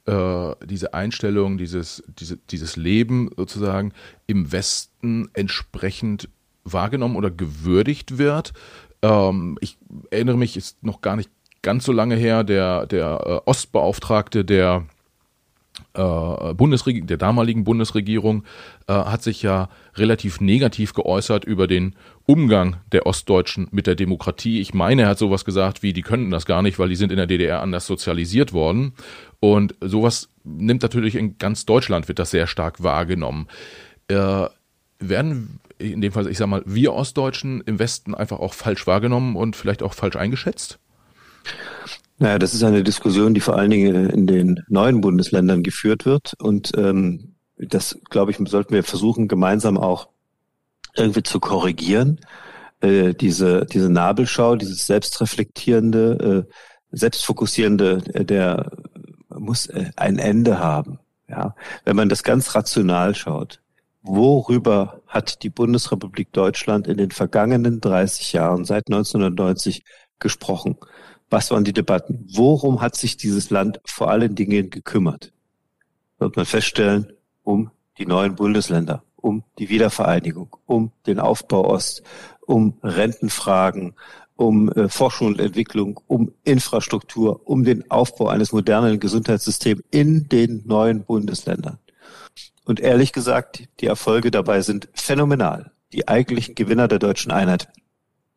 [0.05, 3.93] äh, diese Einstellung, dieses, diese, dieses Leben sozusagen
[4.27, 6.29] im Westen entsprechend
[6.63, 8.53] wahrgenommen oder gewürdigt wird?
[9.01, 9.77] Ähm, ich
[10.11, 11.29] erinnere mich, ist noch gar nicht
[11.61, 14.85] ganz so lange her, der, der äh, Ostbeauftragte der
[15.93, 18.43] äh, Bundesregierung, der damaligen Bundesregierung
[18.87, 24.61] äh, hat sich ja relativ negativ geäußert über den Umgang der Ostdeutschen mit der Demokratie.
[24.61, 27.11] Ich meine, er hat sowas gesagt wie, die könnten das gar nicht, weil die sind
[27.11, 28.93] in der DDR anders sozialisiert worden.
[29.39, 33.47] Und sowas nimmt natürlich in ganz Deutschland, wird das sehr stark wahrgenommen.
[34.07, 34.47] Äh,
[34.99, 39.35] werden in dem Fall, ich sag mal, wir Ostdeutschen im Westen einfach auch falsch wahrgenommen
[39.35, 40.79] und vielleicht auch falsch eingeschätzt?
[42.19, 46.33] Naja, das ist eine Diskussion, die vor allen Dingen in den neuen Bundesländern geführt wird.
[46.39, 50.09] Und ähm, das, glaube ich, sollten wir versuchen, gemeinsam auch
[50.95, 52.19] irgendwie zu korrigieren.
[52.81, 56.53] Äh, diese, diese Nabelschau, dieses selbstreflektierende, äh,
[56.91, 58.71] selbstfokussierende, äh, der
[59.29, 60.99] muss äh, ein Ende haben.
[61.27, 63.61] Ja, wenn man das ganz rational schaut,
[64.03, 69.83] worüber hat die Bundesrepublik Deutschland in den vergangenen 30 Jahren seit 1990
[70.19, 70.77] gesprochen?
[71.33, 72.27] Was waren die Debatten?
[72.31, 75.33] Worum hat sich dieses Land vor allen Dingen gekümmert?
[76.19, 82.03] Wird man feststellen, um die neuen Bundesländer, um die Wiedervereinigung, um den Aufbau Ost,
[82.45, 83.95] um Rentenfragen,
[84.35, 90.61] um äh, Forschung und Entwicklung, um Infrastruktur, um den Aufbau eines modernen Gesundheitssystems in den
[90.67, 91.79] neuen Bundesländern.
[92.63, 95.71] Und ehrlich gesagt, die Erfolge dabei sind phänomenal.
[95.93, 97.69] Die eigentlichen Gewinner der deutschen Einheit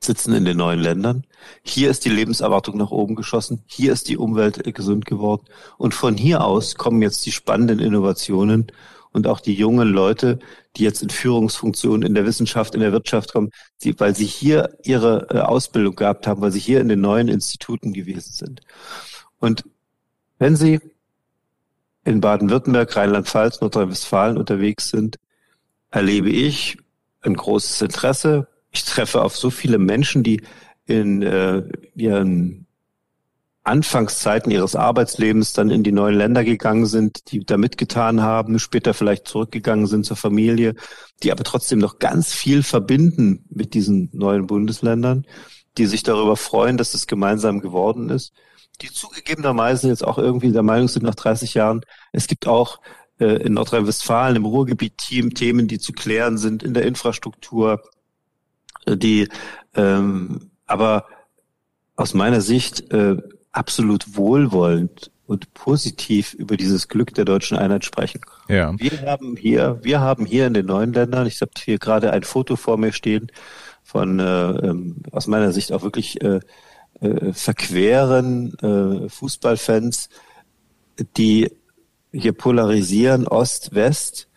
[0.01, 1.25] sitzen in den neuen Ländern.
[1.63, 3.63] Hier ist die Lebenserwartung nach oben geschossen.
[3.67, 5.45] Hier ist die Umwelt gesund geworden.
[5.79, 8.67] Und von hier aus kommen jetzt die spannenden Innovationen
[9.13, 10.39] und auch die jungen Leute,
[10.77, 13.51] die jetzt in Führungsfunktionen in der Wissenschaft, in der Wirtschaft kommen,
[13.83, 17.29] die, weil sie hier ihre äh, Ausbildung gehabt haben, weil sie hier in den neuen
[17.29, 18.61] Instituten gewesen sind.
[19.39, 19.65] Und
[20.39, 20.81] wenn Sie
[22.05, 25.19] in Baden-Württemberg, Rheinland-Pfalz, Nordrhein-Westfalen unterwegs sind,
[25.91, 26.79] erlebe ich
[27.23, 28.49] ein großes Interesse.
[28.77, 30.43] Ich treffe auf so viele Menschen, die
[30.85, 31.63] in äh,
[31.95, 32.67] ihren
[33.65, 38.93] Anfangszeiten ihres Arbeitslebens dann in die neuen Länder gegangen sind, die da mitgetan haben, später
[38.93, 40.75] vielleicht zurückgegangen sind zur Familie,
[41.23, 45.27] die aber trotzdem noch ganz viel verbinden mit diesen neuen Bundesländern,
[45.79, 48.35] die sich darüber freuen, dass es gemeinsam geworden ist,
[48.83, 51.81] die zugegebenermaßen jetzt auch irgendwie der Meinung sind nach 30 Jahren,
[52.13, 52.79] es gibt auch
[53.21, 57.81] äh, in Nordrhein-Westfalen, im Ruhrgebiet Team, Themen, die zu klären sind in der Infrastruktur,
[58.87, 59.29] die
[59.75, 61.07] ähm, aber
[61.97, 63.17] aus meiner Sicht äh,
[63.53, 68.21] absolut wohlwollend und positiv über dieses Glück der deutschen Einheit sprechen.
[68.49, 68.79] Ja.
[68.79, 72.23] Wir haben hier, wir haben hier in den neuen Ländern, ich habe hier gerade ein
[72.23, 73.33] Foto vor mir stehen
[73.83, 76.41] von äh, ähm, aus meiner Sicht auch wirklich äh,
[77.01, 80.09] äh, verqueren äh, Fußballfans,
[81.17, 81.51] die
[82.13, 84.29] hier polarisieren Ost-West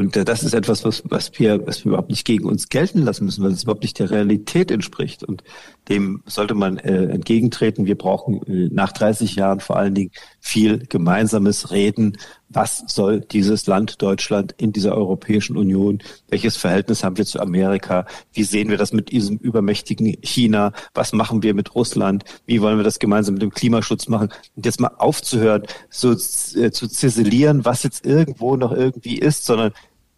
[0.00, 3.02] und äh, das ist etwas, was, was, wir, was wir überhaupt nicht gegen uns gelten
[3.02, 5.22] lassen müssen, weil es überhaupt nicht der Realität entspricht.
[5.22, 5.44] Und
[5.90, 7.84] dem sollte man äh, entgegentreten.
[7.84, 10.10] Wir brauchen äh, nach 30 Jahren vor allen Dingen
[10.40, 12.16] viel gemeinsames Reden.
[12.48, 15.98] Was soll dieses Land Deutschland in dieser Europäischen Union?
[16.28, 18.06] Welches Verhältnis haben wir zu Amerika?
[18.32, 20.72] Wie sehen wir das mit diesem übermächtigen China?
[20.94, 22.24] Was machen wir mit Russland?
[22.46, 24.30] Wie wollen wir das gemeinsam mit dem Klimaschutz machen?
[24.56, 29.72] Und jetzt mal aufzuhören, so äh, zu ziselieren, was jetzt irgendwo noch irgendwie ist, sondern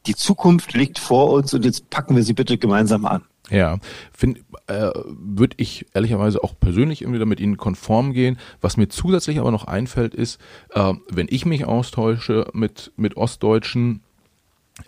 [0.07, 3.23] die Zukunft liegt vor uns und jetzt packen wir sie bitte gemeinsam an.
[3.51, 3.79] Ja,
[4.13, 8.39] finde äh, würde ich ehrlicherweise auch persönlich irgendwie mit Ihnen konform gehen.
[8.61, 14.01] Was mir zusätzlich aber noch einfällt, ist, äh, wenn ich mich austausche mit, mit Ostdeutschen,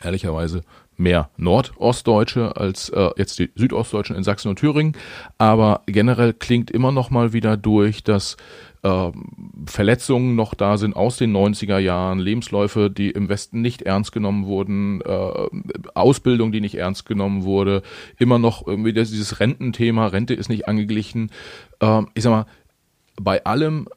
[0.02, 0.62] ehrlicherweise
[0.96, 4.96] mehr Nordostdeutsche als äh, jetzt die Südostdeutschen in Sachsen und Thüringen,
[5.36, 8.36] aber generell klingt immer noch mal wieder durch, dass
[8.84, 9.12] äh,
[9.66, 14.44] Verletzungen noch da sind aus den 90er Jahren, Lebensläufe, die im Westen nicht ernst genommen
[14.44, 15.48] wurden, äh,
[15.94, 17.82] Ausbildung, die nicht ernst genommen wurde,
[18.18, 21.30] immer noch irgendwie dieses Rententhema, Rente ist nicht angeglichen.
[21.80, 22.46] Äh, ich sag mal,
[23.16, 23.88] bei allem,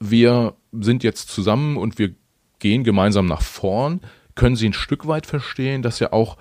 [0.00, 2.12] wir sind jetzt zusammen und wir
[2.58, 4.00] gehen gemeinsam nach vorn,
[4.34, 6.36] können Sie ein Stück weit verstehen, dass ja auch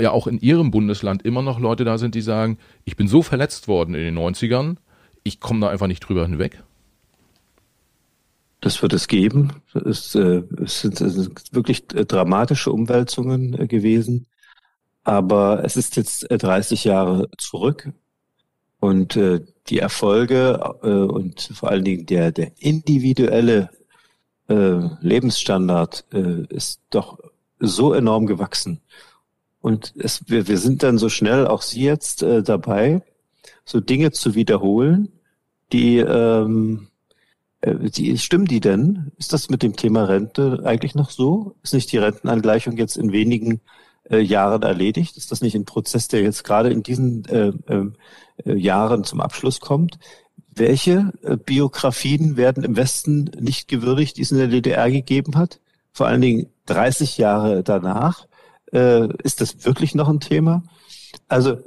[0.00, 3.20] ja auch in Ihrem Bundesland immer noch Leute da sind, die sagen, ich bin so
[3.20, 4.76] verletzt worden in den 90ern,
[5.26, 6.62] ich komme da einfach nicht drüber hinweg?
[8.60, 9.62] Das wird es geben.
[9.74, 14.26] Es, äh, es, sind, es sind, wirklich äh, dramatische Umwälzungen äh, gewesen.
[15.04, 17.92] Aber es ist jetzt 30 äh, Jahre zurück
[18.80, 23.70] und äh, die Erfolge äh, und vor allen Dingen der, der individuelle
[24.48, 26.04] Lebensstandard
[26.50, 27.18] ist doch
[27.58, 28.80] so enorm gewachsen.
[29.60, 33.02] Und es, wir, wir sind dann so schnell, auch Sie jetzt, dabei,
[33.64, 35.15] so Dinge zu wiederholen,
[35.72, 36.88] die, ähm,
[37.60, 39.12] äh, die, stimmen die denn?
[39.18, 41.56] Ist das mit dem Thema Rente eigentlich noch so?
[41.62, 43.60] Ist nicht die Rentenangleichung jetzt in wenigen
[44.10, 45.16] äh, Jahren erledigt?
[45.16, 47.96] Ist das nicht ein Prozess, der jetzt gerade in diesen äh, ähm,
[48.44, 49.98] äh, Jahren zum Abschluss kommt?
[50.54, 55.60] Welche äh, Biografien werden im Westen nicht gewürdigt, die es in der DDR gegeben hat?
[55.92, 58.26] Vor allen Dingen 30 Jahre danach.
[58.72, 60.62] Äh, ist das wirklich noch ein Thema?
[61.28, 61.58] Also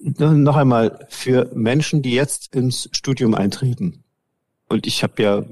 [0.00, 4.04] noch einmal, für Menschen, die jetzt ins Studium eintreten,
[4.68, 5.44] und ich habe ja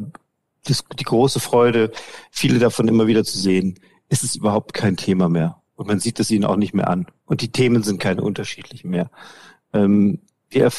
[0.65, 1.93] das, die große Freude,
[2.31, 5.61] viele davon immer wieder zu sehen, ist es überhaupt kein Thema mehr.
[5.75, 7.07] Und man sieht es ihnen auch nicht mehr an.
[7.25, 9.11] Und die Themen sind keine unterschiedlichen mehr.
[9.73, 10.71] Ähm, wir,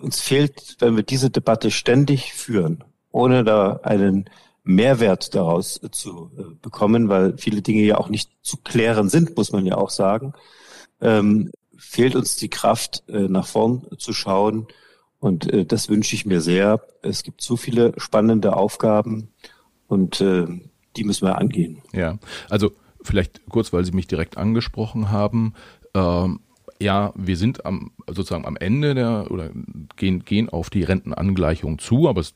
[0.00, 4.28] uns fehlt, wenn wir diese Debatte ständig führen, ohne da einen
[4.64, 9.52] Mehrwert daraus zu äh, bekommen, weil viele Dinge ja auch nicht zu klären sind, muss
[9.52, 10.34] man ja auch sagen,
[11.00, 11.50] ähm,
[11.82, 14.68] fehlt uns die Kraft, äh, nach vorn zu schauen.
[15.18, 16.80] Und äh, das wünsche ich mir sehr.
[17.02, 19.28] Es gibt so viele spannende Aufgaben
[19.88, 20.46] und äh,
[20.96, 21.82] die müssen wir angehen.
[21.92, 22.18] Ja,
[22.48, 25.54] also vielleicht kurz, weil Sie mich direkt angesprochen haben.
[25.94, 26.40] Ähm,
[26.80, 29.50] ja, wir sind am, sozusagen am Ende der oder
[29.96, 32.34] gehen, gehen auf die Rentenangleichung zu, aber es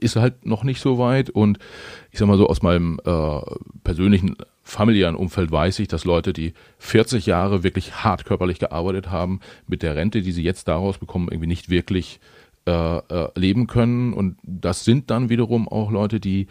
[0.00, 1.30] ist halt noch nicht so weit.
[1.30, 1.58] Und
[2.10, 3.40] ich sag mal so, aus meinem äh,
[3.84, 4.36] persönlichen
[4.70, 9.82] familiären Umfeld weiß ich, dass Leute, die 40 Jahre wirklich hart körperlich gearbeitet haben, mit
[9.82, 12.20] der Rente, die sie jetzt daraus bekommen, irgendwie nicht wirklich
[12.66, 14.12] äh, äh, leben können.
[14.12, 16.46] Und das sind dann wiederum auch Leute, die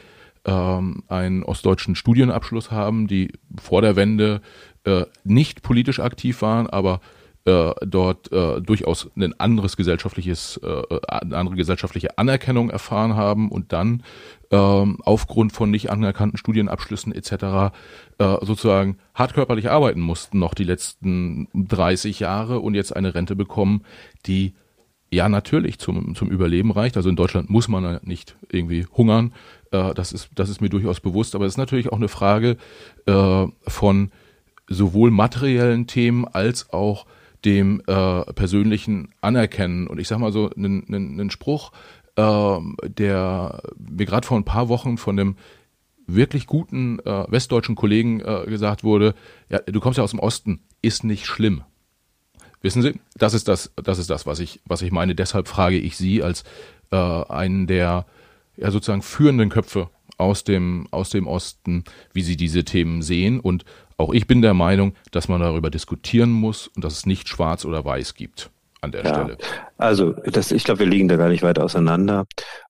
[0.45, 4.41] ähm, einen ostdeutschen Studienabschluss haben, die vor der Wende
[4.83, 6.99] äh, nicht politisch aktiv waren, aber
[7.45, 13.71] äh, dort äh, durchaus ein anderes gesellschaftliches, äh, eine andere gesellschaftliche Anerkennung erfahren haben und
[13.71, 14.03] dann
[14.51, 17.31] ähm, aufgrund von nicht anerkannten Studienabschlüssen etc.
[18.17, 23.83] Äh, sozusagen hartkörperlich arbeiten mussten noch die letzten 30 Jahre und jetzt eine Rente bekommen,
[24.25, 24.55] die
[25.11, 26.97] ja natürlich zum, zum Überleben reicht.
[26.97, 29.33] Also in Deutschland muss man nicht irgendwie hungern.
[29.71, 31.35] Äh, das, ist, das ist mir durchaus bewusst.
[31.35, 32.57] Aber es ist natürlich auch eine Frage
[33.05, 34.11] äh, von
[34.67, 37.05] sowohl materiellen Themen als auch
[37.45, 39.87] dem äh, persönlichen Anerkennen.
[39.87, 41.71] Und ich sage mal so einen, Spruch,
[42.17, 45.35] der mir gerade vor ein paar Wochen von dem
[46.15, 49.13] wirklich guten äh, westdeutschen Kollegen äh, gesagt wurde,
[49.49, 51.63] ja, du kommst ja aus dem Osten, ist nicht schlimm.
[52.61, 55.15] Wissen Sie, das ist das, das ist das, was ich, was ich meine.
[55.15, 56.43] Deshalb frage ich Sie als
[56.91, 58.05] äh, einen der
[58.57, 63.39] ja, sozusagen führenden Köpfe aus dem, aus dem Osten, wie Sie diese Themen sehen.
[63.39, 63.63] Und
[63.97, 67.63] auch ich bin der Meinung, dass man darüber diskutieren muss und dass es nicht schwarz
[67.63, 69.37] oder weiß gibt an der ja, Stelle.
[69.77, 72.25] Also das, ich glaube, wir liegen da gar nicht weit auseinander.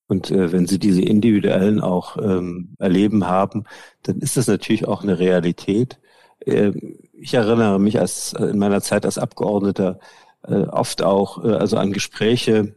[0.07, 3.65] Und äh, wenn Sie diese individuellen auch ähm, erleben haben,
[4.03, 5.99] dann ist das natürlich auch eine Realität.
[6.45, 6.71] Äh,
[7.13, 9.99] ich erinnere mich als in meiner Zeit als Abgeordneter
[10.47, 12.73] äh, oft auch äh, also an Gespräche.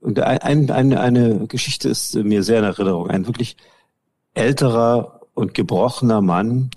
[0.00, 3.10] Und ein, ein, eine Geschichte ist mir sehr in Erinnerung.
[3.10, 3.56] Ein wirklich
[4.34, 6.70] älterer und gebrochener Mann,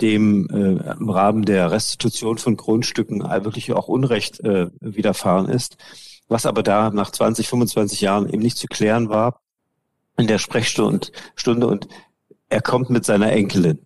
[0.00, 5.76] dem äh, im Rahmen der Restitution von Grundstücken wirklich auch Unrecht äh, widerfahren ist,
[6.28, 9.40] was aber da nach 20, 25 Jahren eben nicht zu klären war
[10.16, 11.88] in der Sprechstunde Stunde und
[12.48, 13.78] er kommt mit seiner Enkelin.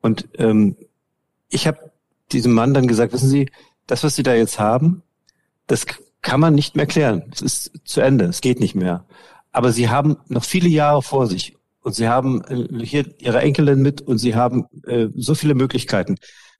[0.00, 0.76] Und ähm,
[1.48, 1.90] ich habe
[2.32, 3.50] diesem Mann dann gesagt, wissen Sie,
[3.86, 5.02] das, was Sie da jetzt haben,
[5.66, 5.86] das
[6.22, 7.24] kann man nicht mehr klären.
[7.32, 9.04] Es ist zu Ende, es geht nicht mehr.
[9.52, 13.82] Aber Sie haben noch viele Jahre vor sich und Sie haben äh, hier Ihre Enkelin
[13.82, 16.16] mit und Sie haben äh, so viele Möglichkeiten.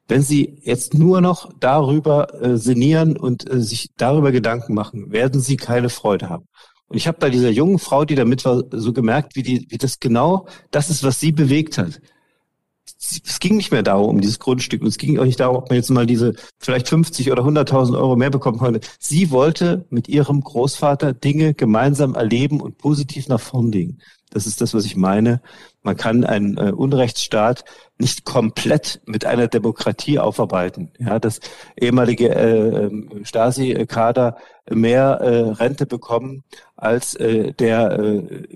[0.09, 5.41] Wenn Sie jetzt nur noch darüber äh, sinnieren und äh, sich darüber Gedanken machen, werden
[5.41, 6.47] Sie keine Freude haben.
[6.89, 9.67] Und ich habe bei dieser jungen Frau, die da mit war, so gemerkt, wie, die,
[9.69, 12.01] wie das genau das ist, was sie bewegt hat
[13.01, 14.83] es ging nicht mehr darum, um dieses Grundstück.
[14.83, 17.97] Und es ging auch nicht darum, ob man jetzt mal diese vielleicht 50 oder 100.000
[17.97, 18.81] Euro mehr bekommen konnte.
[18.99, 23.99] Sie wollte mit ihrem Großvater Dinge gemeinsam erleben und positiv nach vorn legen.
[24.31, 25.43] Das ist das, was ich meine.
[25.83, 27.65] Man kann einen äh, Unrechtsstaat
[27.99, 30.93] nicht komplett mit einer Demokratie aufarbeiten.
[30.99, 31.41] Ja, das
[31.77, 34.37] ehemalige äh, ähm, Stasi-Kader
[34.71, 36.45] mehr äh, Rente bekommen
[36.77, 38.47] als äh, der äh,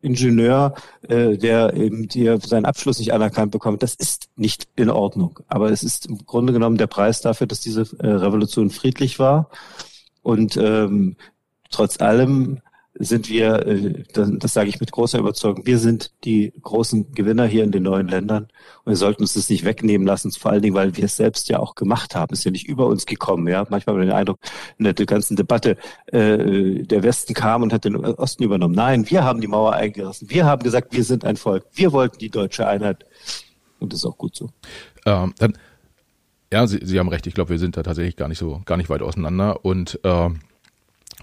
[0.00, 0.74] Ingenieur,
[1.08, 3.82] äh, der eben die, seinen Abschluss nicht anerkannt bekommt.
[3.82, 5.38] Das ist nicht in Ordnung.
[5.46, 9.50] Aber es ist im Grunde genommen der Preis dafür, dass diese äh, Revolution friedlich war.
[10.22, 11.16] Und ähm,
[11.70, 12.60] trotz allem
[12.94, 17.46] sind wir, äh, das, das sage ich mit großer Überzeugung, wir sind die großen Gewinner
[17.46, 18.48] hier in den neuen Ländern
[18.84, 21.48] und wir sollten uns das nicht wegnehmen lassen, vor allen Dingen, weil wir es selbst
[21.48, 22.32] ja auch gemacht haben.
[22.32, 23.48] Es ist ja nicht über uns gekommen.
[23.48, 24.38] Ja, manchmal haben wir den Eindruck,
[24.78, 25.76] in der ganzen Debatte,
[26.06, 28.74] äh, der Westen kam und hat den Osten übernommen.
[28.74, 30.30] Nein, wir haben die Mauer eingerissen.
[30.30, 31.64] Wir haben gesagt, wir sind ein Volk.
[31.72, 33.06] Wir wollten die deutsche Einheit
[33.80, 34.50] und das ist auch gut so.
[35.06, 35.56] Ähm, dann,
[36.52, 37.26] ja, Sie, Sie haben recht.
[37.26, 40.30] Ich glaube, wir sind da tatsächlich gar nicht so, gar nicht weit auseinander und äh,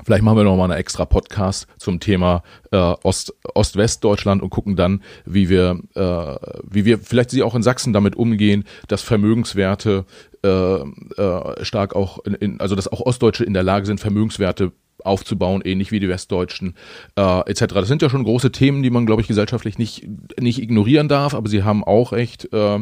[0.03, 4.75] Vielleicht machen wir noch mal eine extra Podcast zum Thema äh, Ost, Ost-West-Deutschland und gucken
[4.75, 10.05] dann, wie wir, äh, wie wir vielleicht sie auch in Sachsen damit umgehen, dass Vermögenswerte
[10.43, 14.71] äh, äh, stark auch, in, in, also dass auch Ostdeutsche in der Lage sind, Vermögenswerte
[15.05, 16.75] aufzubauen, ähnlich wie die Westdeutschen
[17.15, 17.73] äh, etc.
[17.73, 20.07] Das sind ja schon große Themen, die man, glaube ich, gesellschaftlich nicht,
[20.39, 22.79] nicht ignorieren darf, aber sie haben auch recht, äh,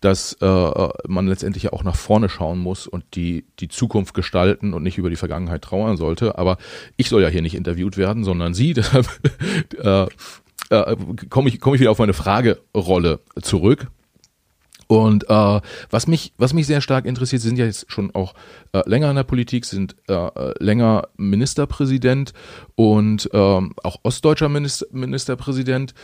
[0.00, 4.74] dass äh, man letztendlich ja auch nach vorne schauen muss und die, die Zukunft gestalten
[4.74, 6.38] und nicht über die Vergangenheit trauern sollte.
[6.38, 6.58] Aber
[6.96, 9.08] ich soll ja hier nicht interviewt werden, sondern Sie, deshalb
[9.82, 10.06] äh,
[10.70, 10.96] äh,
[11.28, 13.88] komme ich, komm ich wieder auf meine Fragerolle zurück.
[14.86, 15.60] Und äh,
[15.90, 18.34] was mich, was mich sehr stark interessiert, sind ja jetzt schon auch
[18.72, 20.30] äh, länger in der Politik, sind äh,
[20.62, 22.32] länger Ministerpräsident
[22.74, 25.94] und äh, auch ostdeutscher Minister, Ministerpräsident.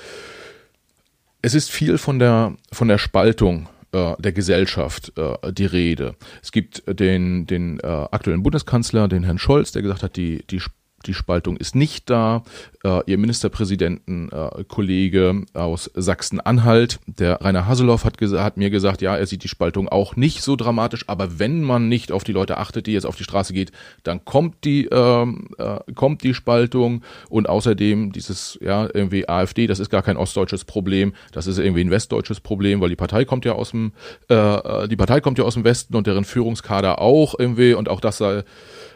[1.42, 6.16] Es ist viel von der von der Spaltung äh, der Gesellschaft äh, die Rede.
[6.42, 10.60] Es gibt den den äh, aktuellen Bundeskanzler, den Herrn Scholz, der gesagt hat, die die
[11.06, 12.42] die Spaltung ist nicht da.
[12.84, 19.26] Äh, ihr Ministerpräsidentenkollege äh, aus Sachsen-Anhalt, der Rainer Haseloff, hat, hat, mir gesagt, ja, er
[19.26, 22.86] sieht die Spaltung auch nicht so dramatisch, aber wenn man nicht auf die Leute achtet,
[22.86, 23.72] die jetzt auf die Straße geht,
[24.02, 29.78] dann kommt die, ähm, äh, kommt die Spaltung und außerdem dieses, ja, irgendwie AfD, das
[29.78, 33.44] ist gar kein ostdeutsches Problem, das ist irgendwie ein westdeutsches Problem, weil die Partei kommt
[33.44, 33.92] ja aus dem,
[34.28, 37.88] äh, äh die Partei kommt ja aus dem Westen und deren Führungskader auch irgendwie und
[37.88, 38.44] auch das sei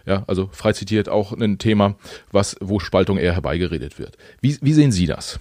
[0.07, 1.97] ja, also frei zitiert auch ein Thema,
[2.31, 4.17] was, wo Spaltung eher herbeigeredet wird.
[4.41, 5.41] Wie, wie sehen Sie das?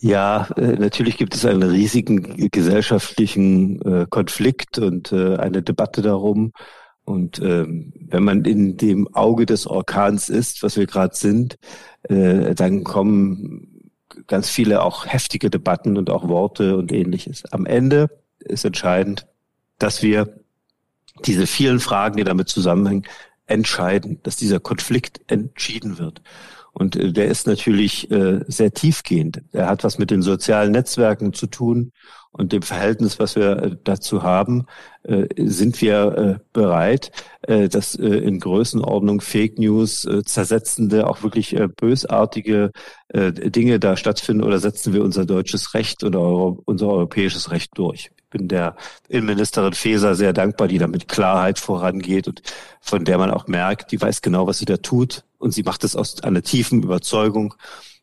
[0.00, 6.52] Ja, äh, natürlich gibt es einen riesigen gesellschaftlichen äh, Konflikt und äh, eine Debatte darum.
[7.04, 11.56] Und ähm, wenn man in dem Auge des Orkans ist, was wir gerade sind,
[12.08, 13.92] dann kommen
[14.26, 17.44] ganz viele auch heftige Debatten und auch Worte und ähnliches.
[17.52, 18.08] Am Ende
[18.38, 19.26] ist entscheidend,
[19.78, 20.39] dass wir
[21.26, 23.04] diese vielen Fragen, die damit zusammenhängen,
[23.46, 26.22] entscheiden, dass dieser Konflikt entschieden wird.
[26.72, 29.42] Und äh, der ist natürlich äh, sehr tiefgehend.
[29.52, 31.92] Er hat was mit den sozialen Netzwerken zu tun
[32.32, 34.66] und dem Verhältnis, was wir äh, dazu haben,
[35.02, 37.10] äh, sind wir äh, bereit,
[37.42, 42.70] äh, dass äh, in Größenordnung Fake News, äh, zersetzende, auch wirklich äh, bösartige
[43.08, 48.10] äh, Dinge da stattfinden oder setzen wir unser deutsches Recht oder unser europäisches Recht durch
[48.30, 48.76] bin der
[49.08, 52.42] Innenministerin Faeser sehr dankbar, die da mit Klarheit vorangeht und
[52.80, 55.84] von der man auch merkt, die weiß genau, was sie da tut und sie macht
[55.84, 57.54] es aus einer tiefen Überzeugung,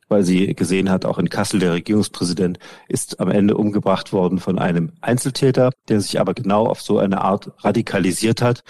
[0.10, 4.58] weil sie gesehen hat, auch in Kassel der Regierungspräsident ist am Ende umgebracht worden von
[4.60, 8.64] einem Einzeltäter, der sich aber genau auf so eine Art radikalisiert hat.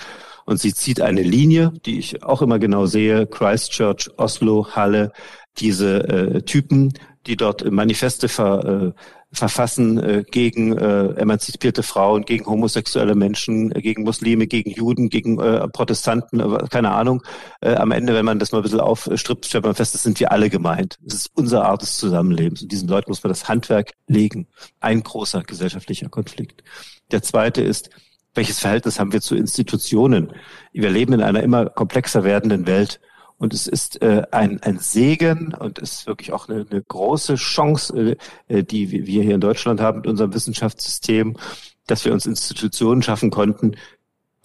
[0.45, 5.12] Und sie zieht eine Linie, die ich auch immer genau sehe, Christchurch, Oslo, Halle,
[5.58, 6.93] diese äh, Typen,
[7.26, 9.01] die dort Manifeste ver, äh,
[9.38, 15.40] verfassen äh, gegen äh, emanzipierte Frauen, gegen homosexuelle Menschen, äh, gegen Muslime, gegen Juden, gegen
[15.40, 17.24] äh, Protestanten, äh, keine Ahnung.
[17.62, 20.20] Äh, am Ende, wenn man das mal ein bisschen aufstrippt, stellt man fest, das sind
[20.20, 20.98] wir alle gemeint.
[21.02, 22.62] Das ist unsere Art des Zusammenlebens.
[22.62, 24.48] Und diesen Leuten muss man das Handwerk legen.
[24.80, 26.64] Ein großer gesellschaftlicher Konflikt.
[27.12, 27.90] Der zweite ist,
[28.34, 30.32] welches Verhältnis haben wir zu Institutionen?
[30.72, 33.00] Wir leben in einer immer komplexer werdenden Welt.
[33.38, 37.36] Und es ist äh, ein, ein Segen und es ist wirklich auch eine, eine große
[37.36, 38.18] Chance,
[38.48, 41.38] äh, die wir hier in Deutschland haben mit unserem Wissenschaftssystem,
[41.86, 43.76] dass wir uns Institutionen schaffen konnten,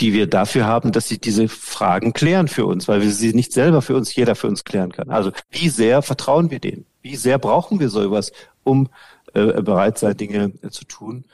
[0.01, 3.53] die wir dafür haben, dass sie diese Fragen klären für uns, weil wir sie nicht
[3.53, 5.11] selber für uns, jeder für uns klären kann.
[5.11, 6.85] Also wie sehr vertrauen wir denen?
[7.01, 8.33] Wie sehr brauchen wir sowas,
[8.63, 8.89] um
[9.33, 11.25] äh, bereit sein, Dinge äh, zu tun?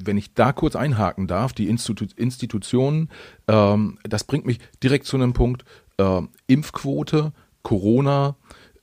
[0.00, 3.10] wenn ich da kurz einhaken darf, die Institu Institutionen,
[3.48, 5.64] ähm, das bringt mich direkt zu einem Punkt,
[5.98, 7.32] äh, Impfquote,
[7.62, 8.36] Corona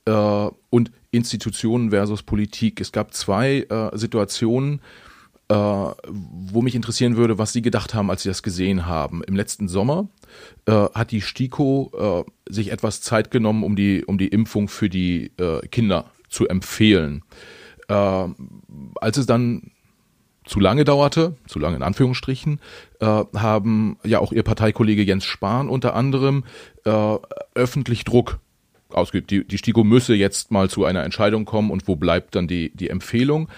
[0.04, 2.80] äh, und Institutionen versus Politik.
[2.80, 4.80] Es gab zwei äh, Situationen,
[5.48, 9.22] äh, wo mich interessieren würde, was Sie gedacht haben, als Sie das gesehen haben.
[9.24, 10.08] Im letzten Sommer
[10.66, 14.88] äh, hat die STIKO äh, sich etwas Zeit genommen, um die, um die Impfung für
[14.88, 15.32] die
[15.70, 17.22] Kinder zu empfehlen.
[17.88, 19.70] als es dann
[20.46, 22.60] zu lange dauerte, zu lange in Anführungsstrichen,
[23.00, 26.44] äh, haben ja auch ihr Parteikollege Jens Spahn unter anderem
[26.84, 27.16] äh,
[27.54, 28.38] öffentlich Druck
[28.90, 29.30] ausgeübt.
[29.30, 32.70] Die, die STIKO müsse jetzt mal zu einer Entscheidung kommen und wo bleibt dann die,
[32.74, 33.48] die Empfehlung.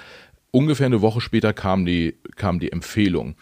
[0.50, 3.36] Ungefähr eine Woche später kam die, kam die Empfehlung.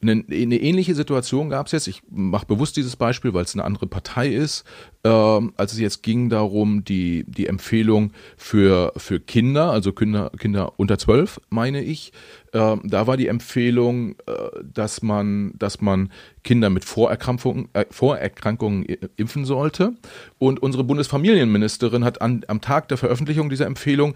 [0.00, 1.88] Eine, eine ähnliche Situation gab es jetzt.
[1.88, 4.64] Ich mache bewusst dieses Beispiel, weil es eine andere Partei ist.
[5.02, 10.74] Äh, als es jetzt ging darum, die, die Empfehlung für, für Kinder, also Kinder, Kinder
[10.76, 12.12] unter zwölf, meine ich,
[12.54, 14.32] äh, da war die Empfehlung, äh,
[14.62, 16.10] dass man, dass man
[16.44, 18.84] Kinder mit Vorerkrankungen, äh, Vorerkrankungen
[19.16, 19.94] impfen sollte.
[20.38, 24.14] Und unsere Bundesfamilienministerin hat an, am Tag der Veröffentlichung dieser Empfehlung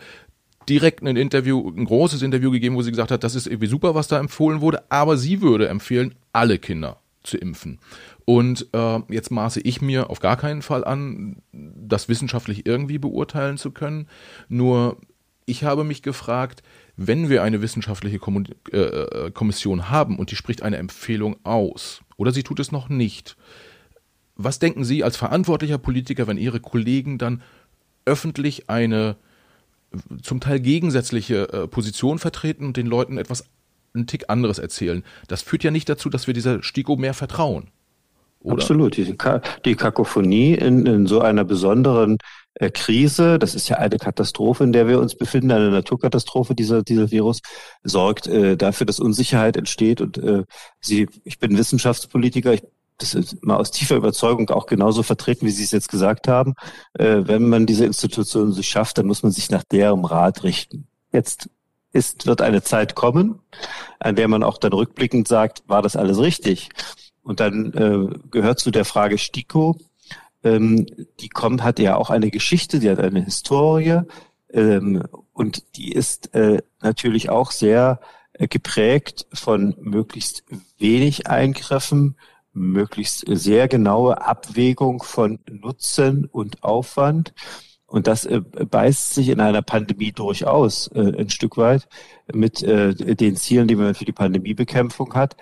[0.68, 3.95] direkt ein Interview, ein großes Interview gegeben, wo sie gesagt hat, das ist irgendwie super,
[3.95, 7.78] was da empfohlen wurde, aber sie würde empfehlen, alle Kinder zu impfen.
[8.24, 13.57] Und äh, jetzt maße ich mir auf gar keinen Fall an, das wissenschaftlich irgendwie beurteilen
[13.57, 14.07] zu können.
[14.49, 14.99] Nur
[15.47, 16.62] ich habe mich gefragt,
[16.99, 22.03] wenn wir eine wissenschaftliche Kommun äh, äh, Kommission haben und die spricht eine Empfehlung aus,
[22.17, 23.37] oder sie tut es noch nicht,
[24.35, 27.43] was denken Sie als verantwortlicher Politiker, wenn Ihre Kollegen dann
[28.05, 29.17] öffentlich eine
[30.23, 33.45] zum Teil gegensätzliche äh, Position vertreten und den Leuten etwas
[33.95, 35.03] einen Tick anderes erzählen.
[35.29, 37.69] Das führt ja nicht dazu, dass wir dieser STIKO mehr vertrauen.
[38.41, 38.55] Oder?
[38.55, 38.97] Absolut.
[38.97, 44.73] Die, Kakophonie in, in so einer besonderen äh, Krise, das ist ja eine Katastrophe, in
[44.73, 47.41] der wir uns befinden, eine Naturkatastrophe, dieser, dieser Virus,
[47.83, 50.01] sorgt äh, dafür, dass Unsicherheit entsteht.
[50.01, 50.45] Und äh,
[50.81, 52.63] sie, ich bin Wissenschaftspolitiker, ich
[52.99, 56.55] das ist mal aus tiefer Überzeugung auch genauso vertreten, wie Sie es jetzt gesagt haben.
[56.95, 60.89] Äh, wenn man diese Institutionen sich schafft, dann muss man sich nach deren Rat richten.
[61.13, 61.49] Jetzt
[61.93, 63.39] ist, wird eine Zeit kommen,
[64.01, 66.71] an der man auch dann rückblickend sagt, war das alles richtig?
[67.23, 69.77] Und dann äh, gehört zu der Frage STIKO,
[70.57, 70.87] ähm,
[71.21, 74.03] die kommt, hat ja auch eine Geschichte, die hat eine Historie
[74.53, 78.01] ähm, und die ist äh, natürlich auch sehr
[78.33, 80.45] äh, geprägt von möglichst
[80.79, 82.17] wenig Eingriffen,
[82.53, 87.35] möglichst sehr genaue Abwägung von Nutzen und Aufwand.
[87.87, 91.89] Und das äh, beißt sich in einer Pandemie durchaus äh, ein Stück weit
[92.33, 95.37] mit äh, den Zielen, die man für die Pandemiebekämpfung hat.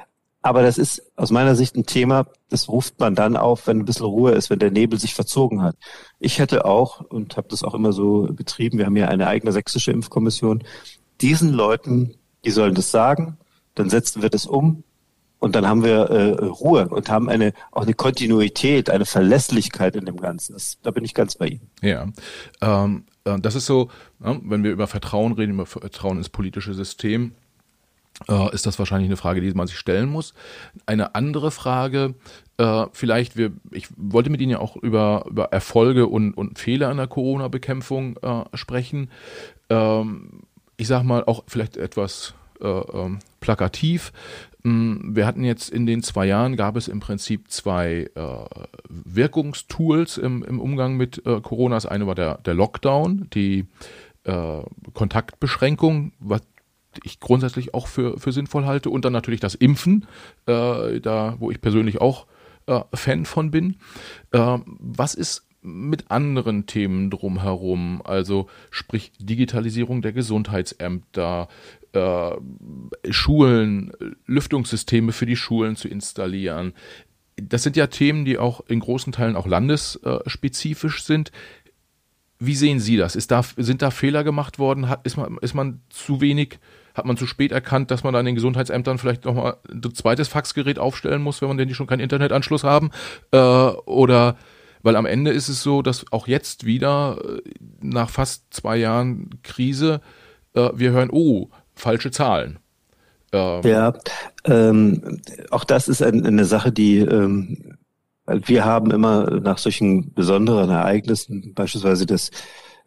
[0.46, 3.84] Aber das ist aus meiner Sicht ein Thema, das ruft man dann auf, wenn ein
[3.84, 5.74] bisschen Ruhe ist, wenn der Nebel sich verzogen hat.
[6.20, 9.50] Ich hätte auch, und habe das auch immer so betrieben, wir haben ja eine eigene
[9.50, 10.62] sächsische Impfkommission,
[11.20, 13.38] diesen Leuten, die sollen das sagen,
[13.74, 14.84] dann setzen wir das um
[15.40, 20.04] und dann haben wir äh, Ruhe und haben eine auch eine Kontinuität, eine Verlässlichkeit in
[20.04, 20.52] dem Ganzen.
[20.52, 21.70] Das, da bin ich ganz bei Ihnen.
[21.82, 22.06] Ja,
[22.60, 23.90] ähm, äh, das ist so,
[24.24, 27.32] ja, wenn wir über Vertrauen reden, über Vertrauen ins politische System,
[28.28, 30.34] äh, ist das wahrscheinlich eine Frage, die man sich stellen muss.
[30.86, 32.14] Eine andere Frage,
[32.58, 36.90] äh, vielleicht, wir, ich wollte mit Ihnen ja auch über, über Erfolge und, und Fehler
[36.90, 39.10] in der Corona-Bekämpfung äh, sprechen.
[39.68, 40.42] Ähm,
[40.76, 44.12] ich sag mal auch vielleicht etwas äh, ähm, plakativ.
[44.62, 50.18] Mm, wir hatten jetzt in den zwei Jahren gab es im Prinzip zwei äh, Wirkungstools
[50.18, 51.76] im, im Umgang mit äh, Corona.
[51.76, 53.66] Das eine war der, der Lockdown, die
[54.24, 54.62] äh,
[54.94, 56.40] Kontaktbeschränkung, was
[57.04, 58.90] ich grundsätzlich auch für, für sinnvoll halte.
[58.90, 60.06] Und dann natürlich das Impfen,
[60.46, 62.26] äh, da wo ich persönlich auch
[62.66, 63.76] äh, Fan von bin.
[64.32, 71.48] Äh, was ist mit anderen Themen drumherum, also sprich Digitalisierung der Gesundheitsämter,
[71.92, 72.30] äh,
[73.10, 73.92] Schulen,
[74.26, 76.72] Lüftungssysteme für die Schulen zu installieren.
[77.36, 81.32] Das sind ja Themen, die auch in großen Teilen auch landesspezifisch sind.
[82.38, 83.14] Wie sehen Sie das?
[83.26, 84.88] Da, sind da Fehler gemacht worden?
[84.88, 86.58] Hat, ist, man, ist man zu wenig
[86.96, 90.28] hat man zu spät erkannt, dass man da in den Gesundheitsämtern vielleicht nochmal ein zweites
[90.28, 92.90] Faxgerät aufstellen muss, wenn man denn die schon keinen Internetanschluss haben?
[93.32, 94.36] Äh, oder
[94.82, 97.42] weil am Ende ist es so, dass auch jetzt wieder äh,
[97.82, 100.00] nach fast zwei Jahren Krise
[100.54, 102.58] äh, wir hören, oh, falsche Zahlen.
[103.32, 103.92] Ähm, ja,
[104.44, 105.20] ähm,
[105.50, 107.76] auch das ist ein, eine Sache, die ähm,
[108.26, 112.30] wir haben immer nach solchen besonderen Ereignissen, beispielsweise das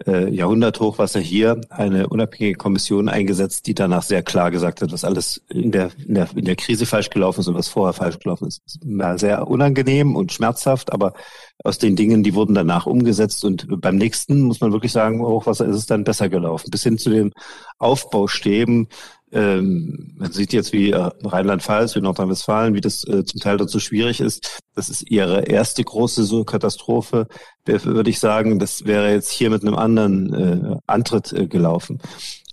[0.07, 5.41] äh, Jahrhunderthochwasser hier eine unabhängige Kommission eingesetzt, die danach sehr klar gesagt hat, was alles
[5.49, 8.47] in der, in der, in der Krise falsch gelaufen ist und was vorher falsch gelaufen
[8.47, 8.61] ist.
[8.83, 11.13] War sehr unangenehm und schmerzhaft, aber
[11.63, 15.65] aus den Dingen, die wurden danach umgesetzt und beim nächsten muss man wirklich sagen, Hochwasser
[15.65, 16.71] ist es dann besser gelaufen.
[16.71, 17.33] Bis hin zu den
[17.77, 18.87] Aufbaustäben,
[19.31, 23.79] ähm, man sieht jetzt, wie äh, Rheinland-Pfalz, wie Nordrhein-Westfalen, wie das äh, zum Teil dazu
[23.79, 24.61] schwierig ist.
[24.73, 27.27] Das ist ihre erste große Katastrophe.
[27.69, 31.99] Würde ich sagen, das wäre jetzt hier mit einem anderen äh, Antritt äh, gelaufen.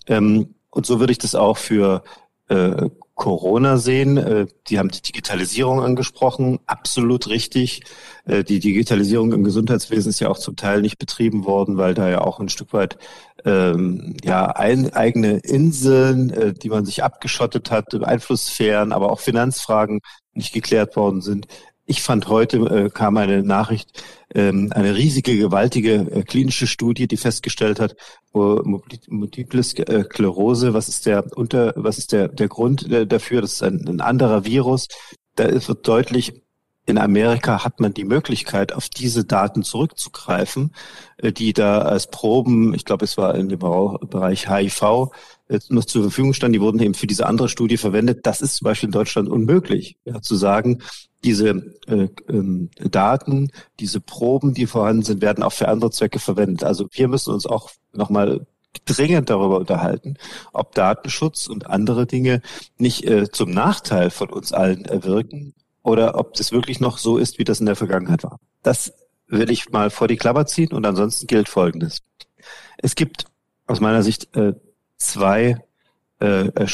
[0.07, 2.03] Ähm, und so würde ich das auch für
[2.49, 4.19] äh, Corona sehen.
[4.19, 7.83] Äh, die haben die Digitalisierung angesprochen, absolut richtig.
[8.27, 12.09] Äh, die Digitalisierung im Gesundheitswesen ist ja auch zum Teil nicht betrieben worden, weil da
[12.09, 12.99] ja auch ein Stück weit
[13.45, 20.01] ähm, ja ein, eigene Inseln, äh, die man sich abgeschottet hat, Einflusssphären, aber auch Finanzfragen
[20.35, 21.49] nicht geklärt worden sind.
[21.87, 24.03] Ich fand heute äh, kam eine Nachricht,
[24.35, 27.97] ähm, eine riesige, gewaltige äh, klinische Studie, die festgestellt hat,
[28.33, 33.41] wo Multiple äh, Sklerose, was ist der unter, was ist der der Grund äh, dafür?
[33.41, 34.89] Das ist ein, ein anderer Virus.
[35.37, 36.43] Da wird deutlich,
[36.87, 40.73] in Amerika hat man die Möglichkeit, auf diese Daten zurückzugreifen,
[41.21, 45.11] die da als Proben, ich glaube, es war in dem Bereich HIV,
[45.69, 48.25] noch zur Verfügung standen, die wurden eben für diese andere Studie verwendet.
[48.25, 50.81] Das ist zum Beispiel in Deutschland unmöglich, ja, zu sagen,
[51.27, 53.51] diese äh, ähm, Daten,
[53.81, 56.65] diese Proben, die vorhanden sind, werden auch für andere Zwecke verwendet.
[56.65, 58.47] Also wir müssen uns auch nochmal
[58.85, 60.17] dringend darüber unterhalten,
[60.53, 62.43] ob Datenschutz und andere Dinge
[62.79, 67.39] nicht äh, zum Nachteil von uns allen wirken oder ob das wirklich noch so ist,
[67.39, 68.39] wie das in der Vergangenheit war.
[68.63, 68.93] Das
[69.29, 72.03] will ich mal vor die Klammer ziehen und ansonsten gilt Folgendes.
[72.79, 73.25] Es gibt
[73.67, 74.55] aus meiner Sicht äh,
[74.97, 75.63] zwei
[76.21, 76.67] äh, äh,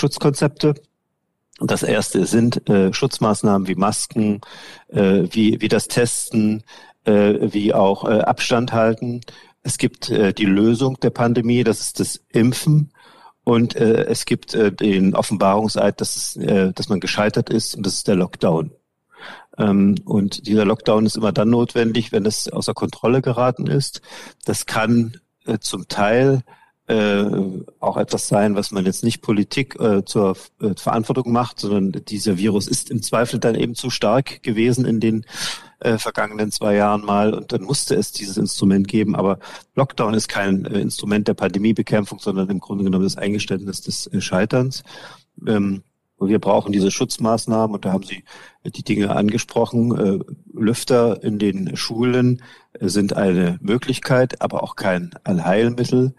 [1.62, 1.66] Schutzkonzepte.
[1.66, 4.40] Das erste sind äh, Schutzmaßnahmen wie Masken,
[4.88, 6.62] äh, wie, wie das Testen,
[7.04, 9.20] äh, wie auch äh, Abstand halten.
[9.62, 12.92] Es gibt äh, die Lösung der Pandemie, das ist das Impfen.
[13.44, 17.84] Und äh, es gibt äh, den Offenbarungseid, dass, es, äh, dass man gescheitert ist, und
[17.84, 18.70] das ist der Lockdown.
[19.58, 24.00] Ähm, und dieser Lockdown ist immer dann notwendig, wenn es außer Kontrolle geraten ist.
[24.44, 26.42] Das kann äh, zum Teil
[26.88, 27.24] äh,
[27.78, 32.38] auch etwas sein, was man jetzt nicht Politik äh, zur äh, Verantwortung macht, sondern dieser
[32.38, 35.24] Virus ist im Zweifel dann eben zu stark gewesen in den
[35.80, 39.14] äh, vergangenen zwei Jahren mal und dann musste es dieses Instrument geben.
[39.14, 39.38] Aber
[39.74, 44.20] Lockdown ist kein äh, Instrument der Pandemiebekämpfung, sondern im Grunde genommen das Eingeständnis des äh,
[44.20, 44.82] Scheiterns.
[45.46, 45.82] Ähm,
[46.18, 48.22] wir brauchen diese Schutzmaßnahmen und da haben Sie
[48.64, 49.98] die Dinge angesprochen.
[49.98, 52.42] Äh, Lüfter in den Schulen,
[52.80, 56.14] sind eine Möglichkeit, aber auch kein Allheilmittel.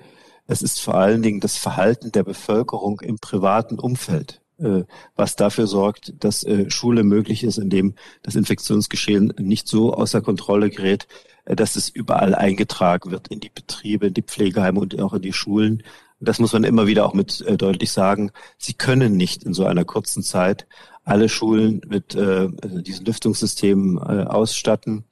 [0.46, 4.84] Es ist vor allen Dingen das Verhalten der Bevölkerung im privaten Umfeld, äh,
[5.16, 10.70] was dafür sorgt, dass äh, Schule möglich ist, indem das Infektionsgeschehen nicht so außer Kontrolle
[10.70, 11.08] gerät,
[11.46, 15.22] äh, dass es überall eingetragen wird in die Betriebe, in die Pflegeheime und auch in
[15.22, 15.84] die Schulen.
[16.20, 18.32] Das muss man immer wieder auch mit deutlich sagen.
[18.58, 20.68] Sie können nicht in so einer kurzen Zeit
[21.04, 25.04] alle Schulen mit diesen Lüftungssystemen ausstatten.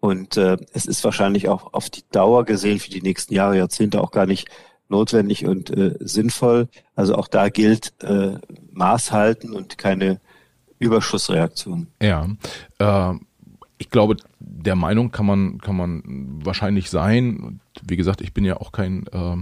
[0.00, 4.00] Und äh, es ist wahrscheinlich auch auf die Dauer gesehen für die nächsten Jahre, Jahrzehnte
[4.00, 4.48] auch gar nicht
[4.88, 6.68] notwendig und äh, sinnvoll.
[6.94, 8.38] Also auch da gilt äh,
[8.72, 10.20] Maß halten und keine
[10.78, 11.88] Überschussreaktion.
[12.02, 12.26] Ja,
[12.78, 13.14] äh,
[13.78, 16.02] ich glaube, der Meinung kann man kann man
[16.44, 17.60] wahrscheinlich sein.
[17.82, 19.36] Wie gesagt, ich bin ja auch kein äh,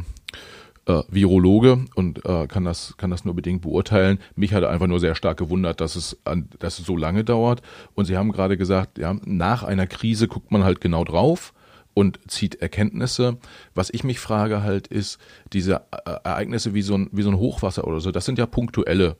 [0.88, 4.18] äh, Virologe und äh, kann das kann das nur bedingt beurteilen.
[4.34, 7.62] Mich hat einfach nur sehr stark gewundert, dass es an, dass es so lange dauert.
[7.94, 11.52] Und Sie haben gerade gesagt, ja, nach einer Krise guckt man halt genau drauf
[11.94, 13.36] und zieht Erkenntnisse.
[13.74, 15.18] Was ich mich frage halt ist,
[15.52, 18.46] diese äh, Ereignisse wie so ein, wie so ein Hochwasser oder so, das sind ja
[18.46, 19.16] punktuelle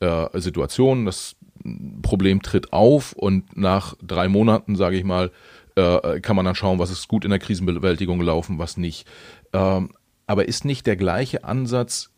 [0.00, 1.06] äh, Situationen.
[1.06, 1.36] Das
[2.02, 5.30] Problem tritt auf und nach drei Monaten, sage ich mal,
[5.76, 9.06] äh, kann man dann schauen, was ist gut in der Krisenbewältigung gelaufen, was nicht.
[9.52, 9.90] Ähm,
[10.26, 12.10] aber ist nicht der gleiche Ansatz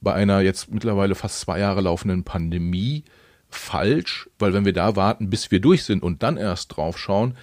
[0.00, 3.04] bei einer jetzt mittlerweile fast zwei Jahre laufenden Pandemie
[3.48, 4.28] falsch?
[4.38, 7.36] Weil wenn wir da warten, bis wir durch sind und dann erst drauf schauen,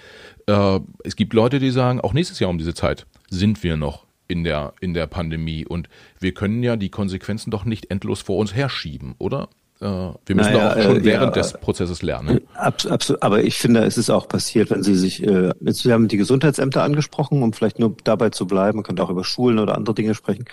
[0.48, 4.06] äh, es gibt Leute, die sagen, auch nächstes Jahr um diese Zeit sind wir noch
[4.28, 5.90] in der, in der Pandemie und
[6.20, 9.50] wir können ja die Konsequenzen doch nicht endlos vor uns herschieben, oder?
[9.80, 12.42] Äh, wir müssen naja, auch schon äh, während ja, des Prozesses lernen.
[12.56, 16.18] Absolut, aber ich finde, es ist auch passiert, wenn Sie sich, äh, Sie haben die
[16.18, 19.94] Gesundheitsämter angesprochen, um vielleicht nur dabei zu bleiben, man könnte auch über Schulen oder andere
[19.94, 20.46] Dinge sprechen.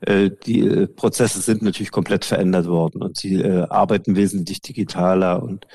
[0.00, 5.42] Äh, die äh, Prozesse sind natürlich komplett verändert worden und sie äh, arbeiten wesentlich digitaler
[5.42, 5.68] und äh,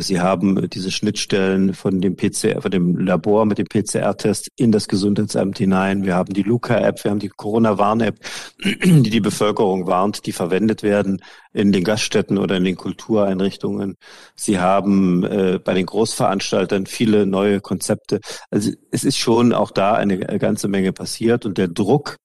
[0.00, 4.88] sie haben diese Schnittstellen von dem PCR, von dem Labor mit dem PCR-Test in das
[4.88, 6.04] Gesundheitsamt hinein.
[6.04, 8.16] Wir haben die Luca-App, wir haben die Corona-Warn-App,
[8.64, 11.22] die die Bevölkerung warnt, die verwendet werden
[11.52, 13.96] in den Gaststätten oder in den Kultureinrichtungen.
[14.34, 18.20] Sie haben äh, bei den Großveranstaltern viele neue Konzepte.
[18.50, 22.18] Also es ist schon auch da eine ganze Menge passiert und der Druck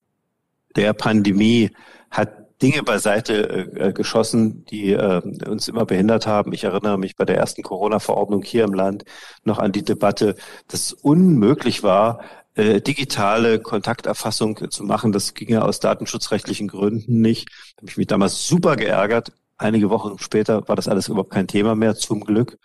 [0.76, 1.72] der Pandemie
[2.12, 6.51] hat Dinge beiseite äh, geschossen, die äh, uns immer behindert haben.
[6.53, 9.05] Ich erinnere mich bei der ersten Corona-Verordnung hier im Land
[9.43, 10.36] noch an die Debatte,
[10.68, 12.20] dass es unmöglich war,
[12.55, 15.14] äh, digitale Kontakterfassung zu machen.
[15.14, 17.49] Das ging ja aus datenschutzrechtlichen Gründen nicht.
[17.78, 19.32] Habe ich mich damals super geärgert.
[19.57, 22.57] Einige Wochen später war das alles überhaupt kein Thema mehr, zum Glück.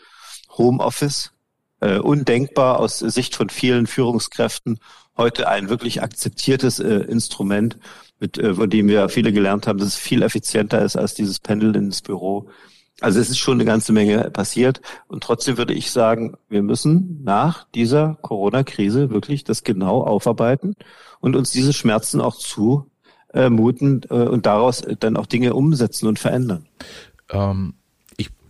[0.56, 1.32] Homeoffice,
[1.80, 4.78] äh, undenkbar aus Sicht von vielen Führungskräften,
[5.16, 7.78] heute ein wirklich akzeptiertes äh, Instrument
[8.24, 11.40] mit, äh, von dem wir viele gelernt haben, dass es viel effizienter ist als dieses
[11.40, 12.48] Pendel ins Büro.
[13.00, 14.80] Also es ist schon eine ganze Menge passiert.
[15.08, 20.74] Und trotzdem würde ich sagen, wir müssen nach dieser Corona-Krise wirklich das genau aufarbeiten
[21.20, 26.66] und uns diese Schmerzen auch zumuten äh, und daraus dann auch Dinge umsetzen und verändern.
[27.30, 27.74] Ähm,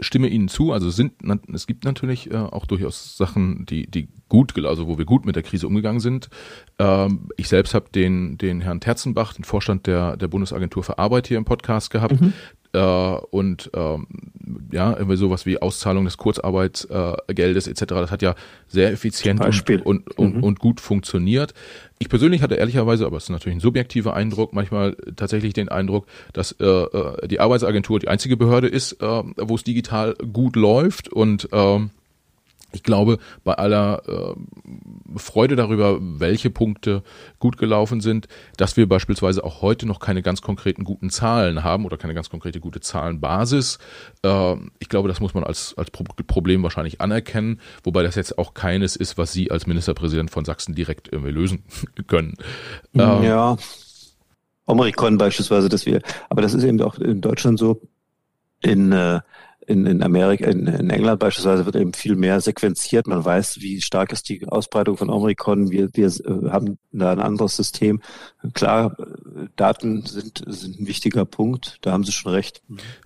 [0.01, 0.72] stimme Ihnen zu.
[0.72, 1.12] Also es sind,
[1.53, 5.36] es gibt natürlich äh, auch durchaus Sachen, die, die gut, also wo wir gut mit
[5.36, 6.28] der Krise umgegangen sind.
[6.78, 11.28] Ähm, ich selbst habe den, den Herrn Terzenbach, den Vorstand der, der Bundesagentur für Arbeit
[11.28, 12.20] hier im Podcast gehabt.
[12.20, 12.32] Mhm.
[12.74, 12.78] Äh,
[13.30, 14.06] und ähm,
[14.72, 17.84] ja, irgendwie sowas wie Auszahlung des Kurzarbeitsgeldes äh, etc.
[17.86, 18.34] Das hat ja
[18.66, 20.42] sehr effizient und, und, und, mhm.
[20.42, 21.54] und, gut funktioniert.
[22.00, 26.06] Ich persönlich hatte ehrlicherweise, aber es ist natürlich ein subjektiver Eindruck, manchmal tatsächlich den Eindruck,
[26.32, 31.08] dass äh, äh die Arbeitsagentur die einzige Behörde ist, äh, wo es digital gut läuft
[31.08, 31.78] und äh,
[32.74, 37.02] ich glaube, bei aller äh, Freude darüber, welche Punkte
[37.38, 41.84] gut gelaufen sind, dass wir beispielsweise auch heute noch keine ganz konkreten guten Zahlen haben
[41.84, 43.78] oder keine ganz konkrete gute Zahlenbasis.
[44.22, 48.54] Äh, ich glaube, das muss man als, als Problem wahrscheinlich anerkennen, wobei das jetzt auch
[48.54, 51.64] keines ist, was Sie als Ministerpräsident von Sachsen direkt irgendwie lösen
[52.06, 52.34] können.
[52.94, 53.56] Ähm, ja.
[54.66, 56.00] Omikron beispielsweise, dass wir,
[56.30, 57.82] aber das ist eben auch in Deutschland so,
[58.62, 59.20] in äh,
[59.66, 63.06] in, in Amerika, in, in England beispielsweise wird eben viel mehr sequenziert.
[63.06, 65.70] Man weiß, wie stark ist die Ausbreitung von Omikron.
[65.70, 68.00] Wir, wir äh, haben da ein anderes System.
[68.52, 68.96] Klar,
[69.56, 71.78] Daten sind, sind ein wichtiger Punkt.
[71.82, 72.62] Da haben Sie schon recht.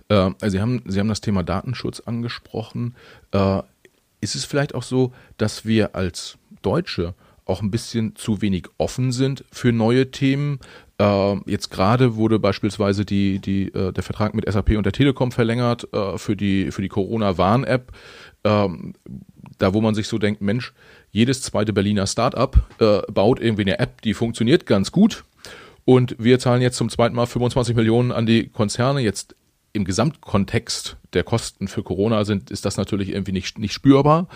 [0.09, 2.95] Äh, Sie haben, Sie haben das Thema Datenschutz angesprochen.
[3.31, 3.61] Äh,
[4.21, 9.11] ist es vielleicht auch so, dass wir als Deutsche auch ein bisschen zu wenig offen
[9.11, 10.59] sind für neue Themen.
[10.99, 15.31] Äh, jetzt gerade wurde beispielsweise die, die, äh, der Vertrag mit SAP und der Telekom
[15.31, 17.91] verlängert äh, für die, für die Corona-Warn-App.
[18.43, 18.93] Ähm,
[19.57, 20.73] da, wo man sich so denkt, Mensch,
[21.11, 25.23] jedes zweite Berliner Startup äh, baut irgendwie eine App, die funktioniert ganz gut.
[25.85, 28.99] Und wir zahlen jetzt zum zweiten Mal 25 Millionen an die Konzerne.
[28.99, 29.35] Jetzt
[29.73, 34.27] im Gesamtkontext der Kosten für Corona sind, ist das natürlich irgendwie nicht, nicht spürbar.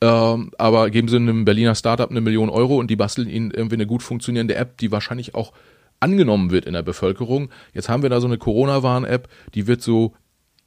[0.00, 3.76] Ähm, aber geben Sie einem Berliner Startup eine Million Euro und die basteln Ihnen irgendwie
[3.76, 5.52] eine gut funktionierende App, die wahrscheinlich auch
[6.00, 7.50] angenommen wird in der Bevölkerung.
[7.72, 10.14] Jetzt haben wir da so eine Corona-Warn-App, die wird so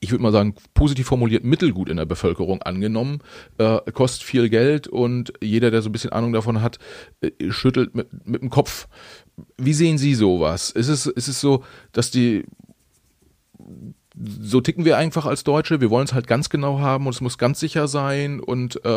[0.03, 3.19] ich würde mal sagen, positiv formuliert mittelgut in der Bevölkerung angenommen,
[3.57, 6.77] äh, kostet viel Geld und jeder, der so ein bisschen Ahnung davon hat,
[7.21, 8.89] äh, schüttelt mit, mit dem Kopf.
[9.57, 10.71] Wie sehen Sie sowas?
[10.71, 11.63] Ist es, ist es so,
[11.93, 12.43] dass die
[14.15, 15.81] so ticken wir einfach als Deutsche.
[15.81, 18.89] Wir wollen es halt ganz genau haben und es muss ganz sicher sein und äh,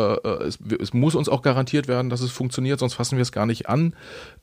[0.43, 3.45] es, es, muss uns auch garantiert werden, dass es funktioniert, sonst fassen wir es gar
[3.45, 3.95] nicht an.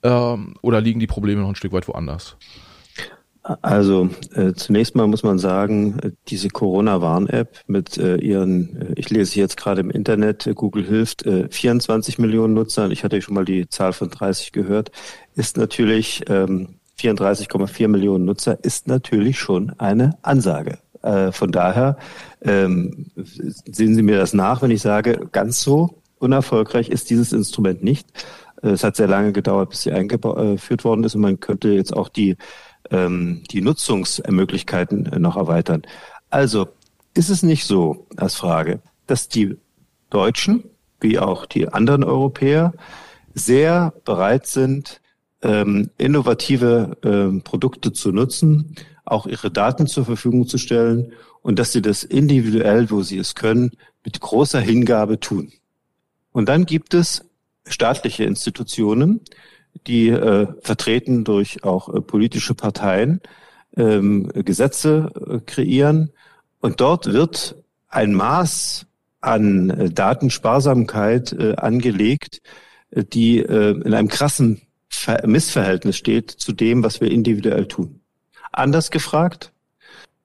[0.03, 2.37] Ähm, oder liegen die Probleme noch ein Stück weit woanders?
[3.61, 9.11] Also äh, zunächst mal muss man sagen, äh, diese Corona-Warn-App mit äh, ihren, äh, ich
[9.11, 13.35] lese jetzt gerade im Internet, äh, Google hilft, äh, 24 Millionen Nutzern, ich hatte schon
[13.35, 14.93] mal die Zahl von 30 gehört,
[15.35, 20.79] ist natürlich ähm, 34,4 Millionen Nutzer ist natürlich schon eine Ansage.
[21.03, 21.99] Äh, von daher
[22.43, 27.83] ähm, sehen Sie mir das nach, wenn ich sage, ganz so unerfolgreich ist dieses Instrument
[27.83, 28.07] nicht.
[28.63, 31.95] Äh, es hat sehr lange gedauert, bis sie eingeführt worden ist und man könnte jetzt
[31.95, 32.37] auch die,
[32.91, 35.83] ähm, die Nutzungsmöglichkeiten noch erweitern.
[36.31, 36.69] Also
[37.13, 39.57] ist es nicht so als Frage, dass die
[40.11, 40.65] Deutschen
[41.01, 42.73] wie auch die anderen Europäer
[43.35, 45.01] sehr bereit sind,
[45.45, 48.75] ähm, innovative ähm, Produkte zu nutzen,
[49.05, 53.35] auch ihre Daten zur Verfügung zu stellen und dass sie das individuell, wo sie es
[53.35, 53.73] können,
[54.05, 55.53] mit großer Hingabe tun.
[56.33, 57.25] Und dann gibt es
[57.67, 59.21] staatliche Institutionen,
[59.87, 63.21] die äh, vertreten durch auch äh, politische Parteien
[63.77, 66.11] ähm, Gesetze äh, kreieren.
[66.61, 67.57] Und dort wird
[67.89, 68.87] ein Maß
[69.21, 72.41] an äh, Datensparsamkeit äh, angelegt,
[72.91, 74.63] äh, die äh, in einem krassen
[75.27, 78.01] Missverhältnis steht zu dem, was wir individuell tun.
[78.53, 79.53] Anders gefragt,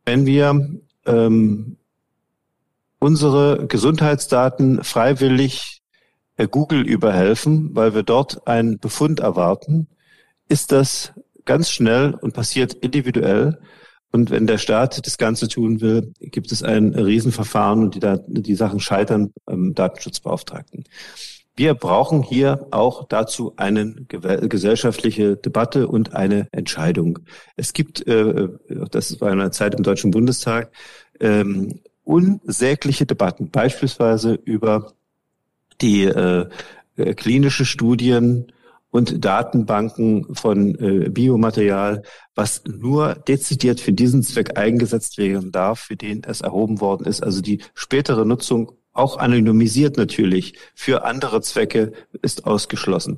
[0.05, 1.77] wenn wir ähm,
[2.99, 5.81] unsere Gesundheitsdaten freiwillig
[6.37, 9.87] äh, Google überhelfen, weil wir dort einen Befund erwarten,
[10.47, 11.13] ist das
[11.45, 13.59] ganz schnell und passiert individuell.
[14.11, 18.55] Und wenn der Staat das Ganze tun will, gibt es ein Riesenverfahren und die, die
[18.55, 20.85] Sachen scheitern am Datenschutzbeauftragten.
[21.59, 27.19] Wir brauchen hier auch dazu eine gesellschaftliche Debatte und eine Entscheidung.
[27.57, 28.47] Es gibt, äh,
[28.89, 30.71] das war in einer Zeit im Deutschen Bundestag,
[31.19, 34.93] ähm, unsägliche Debatten, beispielsweise über
[35.81, 36.47] die äh,
[36.95, 38.53] klinische Studien
[38.89, 42.03] und Datenbanken von äh, Biomaterial,
[42.35, 47.21] was nur dezidiert für diesen Zweck eingesetzt werden darf, für den es erhoben worden ist.
[47.21, 53.17] Also die spätere Nutzung auch anonymisiert natürlich, für andere Zwecke ist ausgeschlossen.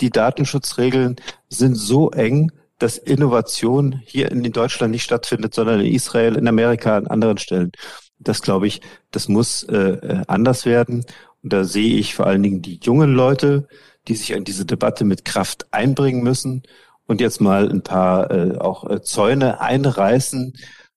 [0.00, 1.16] Die Datenschutzregeln
[1.48, 6.96] sind so eng, dass Innovation hier in Deutschland nicht stattfindet, sondern in Israel, in Amerika,
[6.96, 7.72] an anderen Stellen.
[8.20, 11.04] Das glaube ich, das muss äh, äh, anders werden.
[11.42, 13.66] Und da sehe ich vor allen Dingen die jungen Leute,
[14.06, 16.62] die sich an diese Debatte mit Kraft einbringen müssen
[17.06, 20.54] und jetzt mal ein paar äh, auch äh, Zäune einreißen,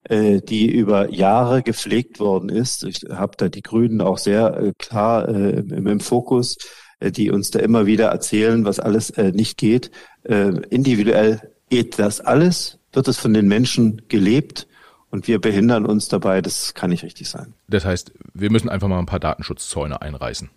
[0.09, 2.83] die über Jahre gepflegt worden ist.
[2.83, 6.57] Ich habe da die Grünen auch sehr äh, klar äh, im, Fokus,
[6.99, 9.91] äh, die uns da immer wieder erzählen, was alles äh, nicht geht.
[10.23, 14.67] Äh, individuell geht das alles, wird es von den Menschen gelebt
[15.11, 16.41] und wir behindern uns dabei.
[16.41, 17.53] Das kann nicht richtig sein.
[17.67, 20.49] Das heißt, wir müssen einfach mal ein paar Datenschutzzäune einreißen.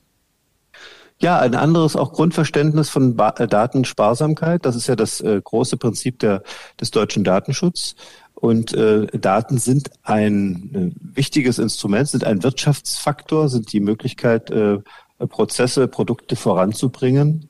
[1.20, 4.66] Ja, ein anderes auch Grundverständnis von ba Datensparsamkeit.
[4.66, 6.42] Das ist ja das äh, große Prinzip der,
[6.80, 7.94] des deutschen Datenschutzes.
[8.34, 14.78] Und äh, Daten sind ein äh, wichtiges Instrument, sind ein Wirtschaftsfaktor, sind die Möglichkeit, äh,
[15.18, 17.48] Prozesse, Produkte voranzubringen.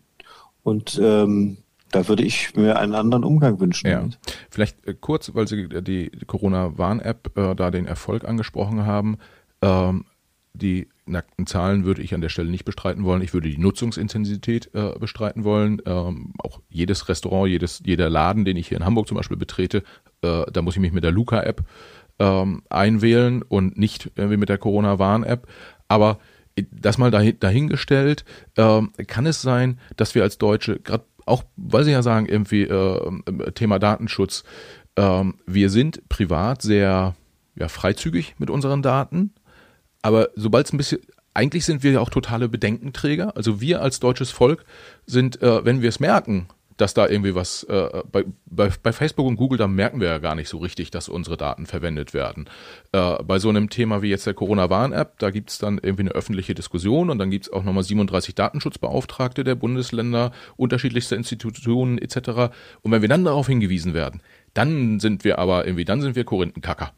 [0.62, 1.58] Und ähm,
[1.90, 3.88] da würde ich mir einen anderen Umgang wünschen.
[3.88, 4.06] Ja.
[4.50, 9.16] Vielleicht äh, kurz, weil Sie die Corona-Warn-App äh, da den Erfolg angesprochen haben.
[9.62, 10.04] Ähm,
[10.52, 13.22] die nackten Zahlen würde ich an der Stelle nicht bestreiten wollen.
[13.22, 15.80] Ich würde die Nutzungsintensität äh, bestreiten wollen.
[15.86, 19.82] Ähm, auch jedes Restaurant, jedes, jeder Laden, den ich hier in Hamburg zum Beispiel betrete,
[20.22, 21.64] äh, da muss ich mich mit der Luca-App
[22.18, 25.46] ähm, einwählen und nicht irgendwie mit der Corona-Warn-App.
[25.88, 26.18] Aber
[26.70, 28.24] das mal dahin, dahingestellt,
[28.56, 32.62] ähm, kann es sein, dass wir als Deutsche, gerade auch, weil Sie ja sagen, irgendwie
[32.62, 34.44] äh, Thema Datenschutz,
[34.96, 37.14] ähm, wir sind privat sehr
[37.56, 39.32] ja, freizügig mit unseren Daten,
[40.04, 41.00] aber sobald es ein bisschen,
[41.32, 43.38] eigentlich sind wir ja auch totale Bedenkenträger.
[43.38, 44.66] Also wir als deutsches Volk
[45.06, 46.46] sind, äh, wenn wir es merken,
[46.76, 50.18] dass da irgendwie was äh, bei, bei, bei Facebook und Google, da merken wir ja
[50.18, 52.50] gar nicht so richtig, dass unsere Daten verwendet werden.
[52.92, 56.54] Äh, bei so einem Thema wie jetzt der Corona-Warn-App, da gibt's dann irgendwie eine öffentliche
[56.54, 62.52] Diskussion und dann gibt's auch nochmal 37 Datenschutzbeauftragte der Bundesländer, unterschiedlichste Institutionen etc.
[62.82, 64.20] Und wenn wir dann darauf hingewiesen werden,
[64.52, 66.92] dann sind wir aber irgendwie, dann sind wir Korinthenkacker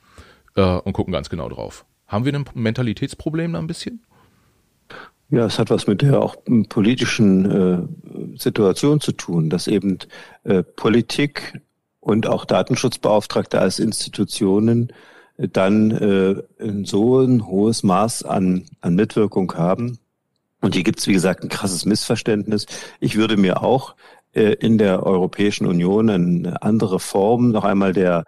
[0.56, 1.84] äh, und gucken ganz genau drauf.
[2.06, 4.04] Haben wir ein Mentalitätsproblem da ein bisschen?
[5.28, 6.36] Ja, es hat was mit der auch
[6.68, 7.50] politischen
[8.34, 9.98] äh, Situation zu tun, dass eben
[10.44, 11.60] äh, Politik
[11.98, 14.92] und auch Datenschutzbeauftragte als Institutionen
[15.36, 19.98] äh, dann äh, in so ein hohes Maß an, an Mitwirkung haben.
[20.60, 22.66] Und hier gibt es, wie gesagt, ein krasses Missverständnis.
[23.00, 23.96] Ich würde mir auch
[24.32, 28.24] äh, in der Europäischen Union eine andere Form noch einmal der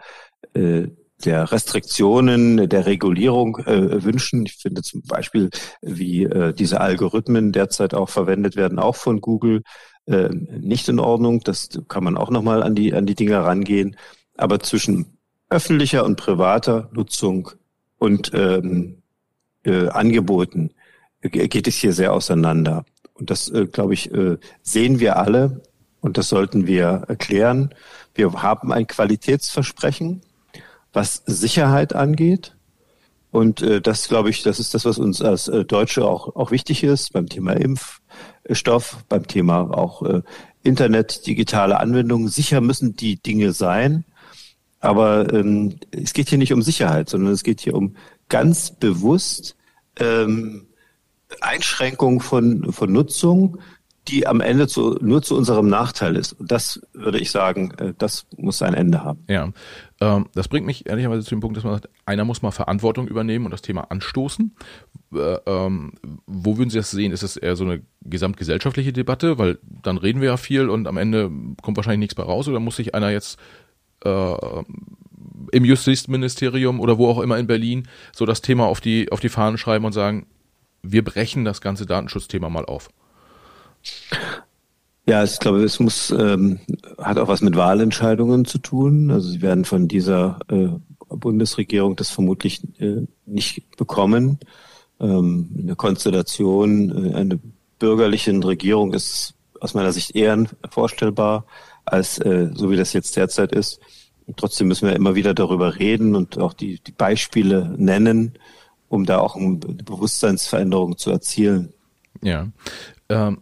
[0.55, 0.89] äh,
[1.25, 4.47] der Restriktionen, der Regulierung äh, wünschen.
[4.47, 5.51] Ich finde zum Beispiel,
[5.83, 9.63] wie äh, diese Algorithmen derzeit auch verwendet werden, auch von Google,
[10.07, 11.41] äh, nicht in Ordnung.
[11.41, 13.97] Das kann man auch nochmal an die, an die Dinge rangehen.
[14.37, 15.19] Aber zwischen
[15.51, 17.51] öffentlicher und privater Nutzung
[17.99, 19.03] und ähm,
[19.65, 20.71] äh, Angeboten
[21.21, 22.85] geht es hier sehr auseinander.
[23.15, 25.63] Und das, äh, glaube ich, äh, sehen wir alle
[26.01, 27.75] und das sollten wir erklären.
[28.15, 30.23] Wir haben ein Qualitätsversprechen
[30.93, 32.57] was Sicherheit angeht.
[33.31, 36.51] Und äh, das, glaube ich, das ist das, was uns als äh, Deutsche auch, auch
[36.51, 40.23] wichtig ist beim Thema Impfstoff, beim Thema auch äh,
[40.63, 42.29] Internet, digitale Anwendungen.
[42.29, 44.05] Sicher müssen die Dinge sein,
[44.81, 47.97] aber ähm, es geht hier nicht um Sicherheit, sondern es geht hier um
[48.29, 49.57] ganz bewusst
[49.97, 50.67] ähm,
[51.41, 53.59] Einschränkung von, von Nutzung,
[54.09, 56.33] die am Ende zu, nur zu unserem Nachteil ist.
[56.33, 59.25] Und das würde ich sagen, äh, das muss ein Ende haben.
[59.29, 59.51] Ja,
[60.01, 63.07] ähm, das bringt mich ehrlicherweise zu dem Punkt, dass man sagt, einer muss mal Verantwortung
[63.09, 64.55] übernehmen und das Thema anstoßen.
[65.15, 65.93] Äh, ähm,
[66.27, 67.13] wo würden Sie das sehen?
[67.13, 69.39] Ist es eher so eine gesamtgesellschaftliche Debatte?
[69.39, 71.31] Weil dann reden wir ja viel und am Ende
[71.63, 72.49] kommt wahrscheinlich nichts mehr raus.
[72.49, 73.39] Oder muss sich einer jetzt
[74.05, 74.35] äh,
[75.53, 79.29] im Justizministerium oder wo auch immer in Berlin so das Thema auf die, auf die
[79.29, 80.27] Fahnen schreiben und sagen,
[80.83, 82.91] wir brechen das ganze Datenschutzthema mal auf?
[85.07, 86.61] Ja, ich glaube, es muss ähm,
[86.99, 89.11] hat auch was mit Wahlentscheidungen zu tun.
[89.11, 90.69] Also sie werden von dieser äh,
[91.09, 94.39] Bundesregierung das vermutlich äh, nicht bekommen.
[95.01, 97.41] Ähm, eine Konstellation, äh, eine
[97.79, 101.47] bürgerlichen Regierung ist aus meiner Sicht eher vorstellbar
[101.85, 103.81] als äh, so wie das jetzt derzeit ist.
[104.27, 108.35] Und trotzdem müssen wir immer wieder darüber reden und auch die, die Beispiele nennen,
[108.89, 111.73] um da auch eine Bewusstseinsveränderung zu erzielen.
[112.21, 112.49] Ja.
[113.09, 113.39] Ähm,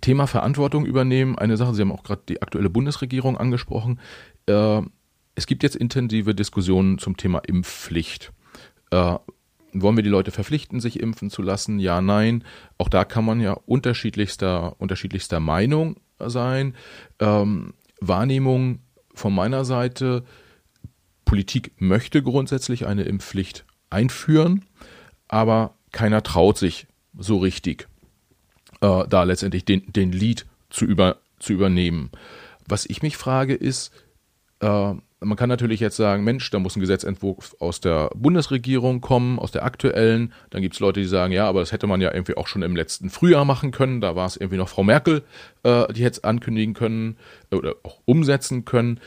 [0.00, 1.38] Thema Verantwortung übernehmen.
[1.38, 4.00] Eine Sache, Sie haben auch gerade die aktuelle Bundesregierung angesprochen.
[4.46, 4.82] Äh,
[5.34, 8.32] es gibt jetzt intensive Diskussionen zum Thema Impfpflicht.
[8.90, 9.16] Äh,
[9.72, 11.78] wollen wir die Leute verpflichten, sich impfen zu lassen?
[11.78, 12.44] Ja, nein.
[12.78, 16.74] Auch da kann man ja unterschiedlichster, unterschiedlichster Meinung sein.
[17.18, 18.80] Ähm, Wahrnehmung
[19.14, 20.24] von meiner Seite,
[21.24, 24.64] Politik möchte grundsätzlich eine Impfpflicht einführen,
[25.28, 26.86] aber keiner traut sich
[27.16, 27.88] so richtig
[28.80, 32.10] äh, da letztendlich den, den Lead zu, über, zu übernehmen.
[32.66, 33.92] Was ich mich frage ist,
[34.60, 39.38] äh, man kann natürlich jetzt sagen, Mensch, da muss ein Gesetzentwurf aus der Bundesregierung kommen,
[39.38, 40.32] aus der aktuellen.
[40.48, 42.62] Dann gibt es Leute, die sagen, ja, aber das hätte man ja irgendwie auch schon
[42.62, 44.00] im letzten Frühjahr machen können.
[44.00, 45.22] Da war es irgendwie noch Frau Merkel,
[45.62, 47.16] äh, die hätte es ankündigen können
[47.50, 48.98] äh, oder auch umsetzen können.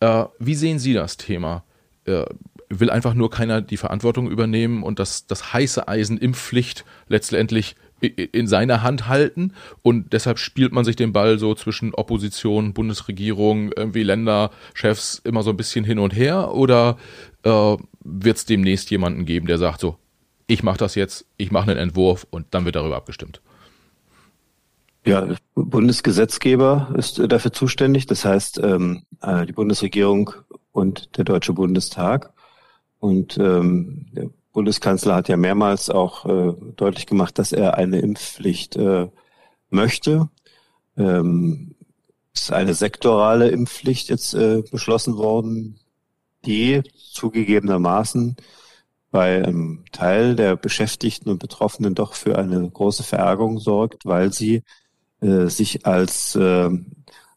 [0.00, 1.64] Äh, wie sehen Sie das Thema?
[2.04, 2.24] Äh,
[2.68, 8.46] will einfach nur keiner die Verantwortung übernehmen und das, das heiße Eisen Impfpflicht letztendlich in
[8.46, 14.02] seiner Hand halten und deshalb spielt man sich den Ball so zwischen Opposition, Bundesregierung, irgendwie
[14.02, 16.96] Länderchefs immer so ein bisschen hin und her oder
[17.44, 19.96] äh, wird es demnächst jemanden geben, der sagt so,
[20.46, 23.40] ich mache das jetzt, ich mache einen Entwurf und dann wird darüber abgestimmt?
[25.04, 30.30] Ja, Bundesgesetzgeber ist dafür zuständig, das heißt ähm, äh, die Bundesregierung
[30.70, 32.32] und der Deutsche Bundestag.
[33.00, 34.06] Und ähm,
[34.52, 39.08] Bundeskanzler hat ja mehrmals auch äh, deutlich gemacht, dass er eine Impfpflicht äh,
[39.70, 40.28] möchte.
[40.96, 41.74] Ähm,
[42.34, 45.78] ist eine sektorale Impfpflicht jetzt äh, beschlossen worden,
[46.44, 46.82] die
[47.12, 48.36] zugegebenermaßen
[49.10, 54.62] bei einem Teil der Beschäftigten und Betroffenen doch für eine große Verärgerung sorgt, weil sie
[55.20, 56.70] äh, sich als, äh,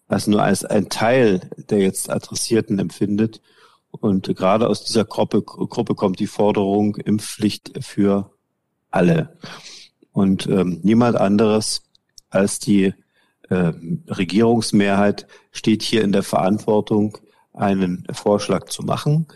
[0.07, 3.41] als nur als ein Teil der jetzt Adressierten empfindet
[4.00, 8.32] und gerade aus dieser Gruppe, Gruppe kommt die Forderung Impfpflicht für
[8.91, 9.38] alle.
[10.12, 11.84] Und ähm, niemand anderes
[12.30, 12.93] als die
[13.50, 13.74] äh,
[14.08, 17.18] Regierungsmehrheit steht hier in der Verantwortung,
[17.54, 19.28] einen Vorschlag zu machen.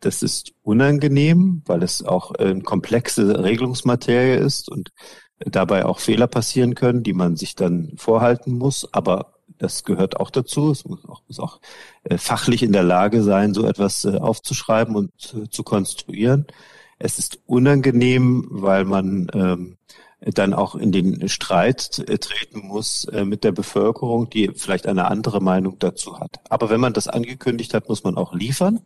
[0.00, 4.92] Das ist unangenehm, weil es auch eine komplexe Regelungsmaterie ist und
[5.38, 8.86] dabei auch Fehler passieren können, die man sich dann vorhalten muss.
[8.92, 9.33] Aber
[9.64, 10.70] das gehört auch dazu.
[10.70, 11.60] Es muss auch, muss auch
[12.04, 16.46] äh, fachlich in der Lage sein, so etwas äh, aufzuschreiben und äh, zu konstruieren.
[16.98, 19.78] Es ist unangenehm, weil man ähm,
[20.20, 25.06] dann auch in den Streit äh, treten muss äh, mit der Bevölkerung, die vielleicht eine
[25.06, 26.40] andere Meinung dazu hat.
[26.50, 28.80] Aber wenn man das angekündigt hat, muss man auch liefern.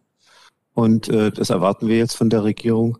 [0.74, 2.98] Und äh, das erwarten wir jetzt von der Regierung.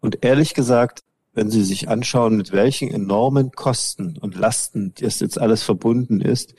[0.00, 1.02] Und ehrlich gesagt,
[1.34, 6.54] wenn Sie sich anschauen, mit welchen enormen Kosten und Lasten das jetzt alles verbunden ist,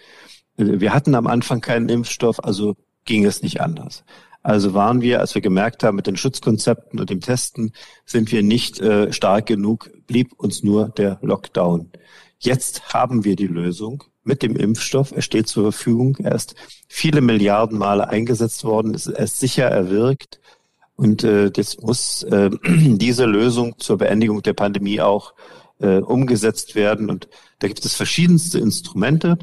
[0.57, 2.75] wir hatten am Anfang keinen Impfstoff, also
[3.05, 4.03] ging es nicht anders.
[4.43, 7.71] Also waren wir, als wir gemerkt haben, mit den Schutzkonzepten und dem Testen
[8.05, 11.91] sind wir nicht äh, stark genug, blieb uns nur der Lockdown.
[12.39, 15.13] Jetzt haben wir die Lösung mit dem Impfstoff.
[15.13, 16.17] Er steht zur Verfügung.
[16.17, 16.55] Er ist
[16.89, 18.93] viele Milliarden Male eingesetzt worden.
[18.93, 20.41] Er ist sicher erwirkt.
[20.95, 25.33] Und äh, jetzt muss äh, diese Lösung zur Beendigung der Pandemie auch
[25.79, 27.09] äh, umgesetzt werden.
[27.09, 27.29] Und
[27.59, 29.37] da gibt es verschiedenste Instrumente.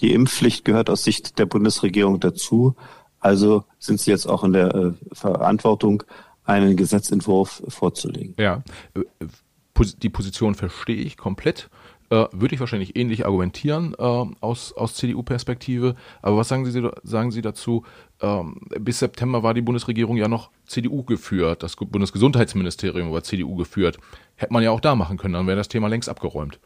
[0.00, 2.74] Die Impfpflicht gehört aus Sicht der Bundesregierung dazu.
[3.20, 6.02] Also sind sie jetzt auch in der äh, Verantwortung,
[6.44, 8.34] einen Gesetzentwurf vorzulegen.
[8.38, 8.62] Ja,
[8.94, 9.26] äh,
[10.02, 11.70] die Position verstehe ich komplett.
[12.10, 15.96] Äh, würde ich wahrscheinlich ähnlich argumentieren aus, aus CDU-Perspektive.
[16.22, 17.84] Aber was sagen Sie, sagen Sie dazu?
[18.20, 21.62] Ähm, bis September war die Bundesregierung ja noch CDU geführt.
[21.62, 23.98] Das Bundesgesundheitsministerium war CDU geführt.
[24.36, 26.60] Hätte man ja auch da machen können, dann wäre das Thema längst abgeräumt.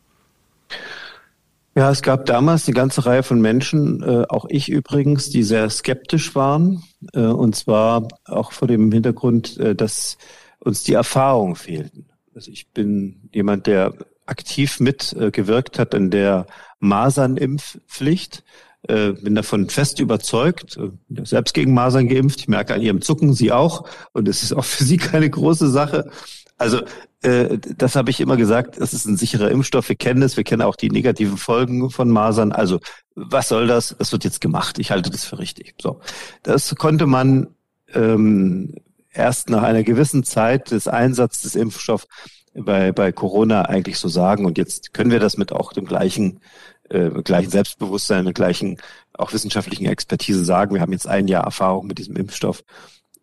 [1.75, 5.71] Ja, es gab damals eine ganze Reihe von Menschen, äh, auch ich übrigens, die sehr
[5.71, 6.83] skeptisch waren.
[7.13, 10.19] Äh, und zwar auch vor dem Hintergrund, äh, dass
[10.59, 12.07] uns die Erfahrungen fehlten.
[12.35, 13.95] Also ich bin jemand, der
[14.27, 16.47] aktiv mitgewirkt hat in der
[16.81, 18.45] Masernimpfpflicht.
[18.83, 20.91] Äh, bin davon fest überzeugt, äh,
[21.25, 22.41] selbst gegen Masern geimpft.
[22.41, 23.89] Ich merke an Ihrem Zucken, Sie auch.
[24.13, 26.11] Und es ist auch für Sie keine große Sache.
[26.57, 26.83] Also
[27.23, 29.89] äh, das habe ich immer gesagt, das ist ein sicherer Impfstoff.
[29.89, 32.53] Wir kennen es, wir kennen auch die negativen Folgen von Masern.
[32.53, 32.81] Also
[33.15, 33.97] was soll das?
[33.99, 34.79] Das wird jetzt gemacht.
[34.79, 35.75] Ich halte das für richtig.
[35.81, 36.01] So,
[36.43, 37.49] das konnte man
[37.93, 38.75] ähm,
[39.13, 42.07] erst nach einer gewissen Zeit des Einsatzes des Impfstoffs
[42.55, 44.45] bei, bei Corona eigentlich so sagen.
[44.45, 46.41] Und jetzt können wir das mit auch dem gleichen,
[46.89, 48.79] äh, gleichen Selbstbewusstsein, mit gleichen
[49.13, 50.75] auch wissenschaftlichen Expertise sagen.
[50.75, 52.63] Wir haben jetzt ein Jahr Erfahrung mit diesem Impfstoff.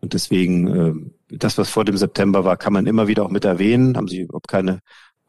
[0.01, 0.93] Und deswegen, äh,
[1.29, 3.97] das, was vor dem September war, kann man immer wieder auch mit erwähnen.
[3.97, 4.79] Haben Sie überhaupt keine,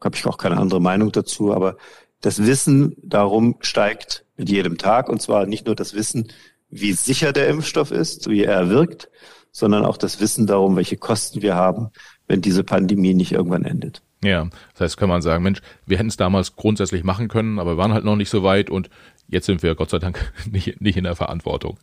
[0.03, 1.53] habe ich auch keine andere Meinung dazu.
[1.53, 1.77] Aber
[2.21, 5.09] das Wissen darum steigt mit jedem Tag.
[5.09, 6.31] Und zwar nicht nur das Wissen,
[6.69, 9.09] wie sicher der Impfstoff ist, wie er wirkt,
[9.51, 11.89] sondern auch das Wissen darum, welche Kosten wir haben,
[12.27, 14.01] wenn diese Pandemie nicht irgendwann endet.
[14.23, 17.73] Ja, das heißt, kann man sagen, Mensch, wir hätten es damals grundsätzlich machen können, aber
[17.73, 18.89] wir waren halt noch nicht so weit und
[19.27, 21.77] jetzt sind wir Gott sei Dank nicht, nicht in der Verantwortung.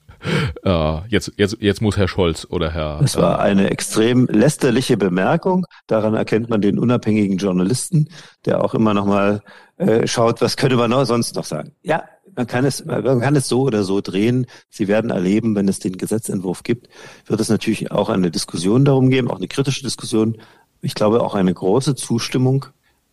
[0.65, 2.99] Äh, jetzt, jetzt, jetzt muss Herr Scholz oder Herr.
[3.01, 5.67] Das war äh, eine extrem lästerliche Bemerkung.
[5.87, 8.09] Daran erkennt man den unabhängigen Journalisten,
[8.45, 9.43] der auch immer noch mal
[9.77, 11.73] äh, schaut, was könnte man noch sonst noch sagen.
[11.83, 12.05] Ja,
[12.37, 14.47] man kann es, man kann es so oder so drehen.
[14.69, 16.89] Sie werden erleben, wenn es den Gesetzentwurf gibt,
[17.27, 20.39] wird es natürlich auch eine Diskussion darum geben, auch eine kritische Diskussion.
[20.81, 22.67] Ich glaube auch eine große Zustimmung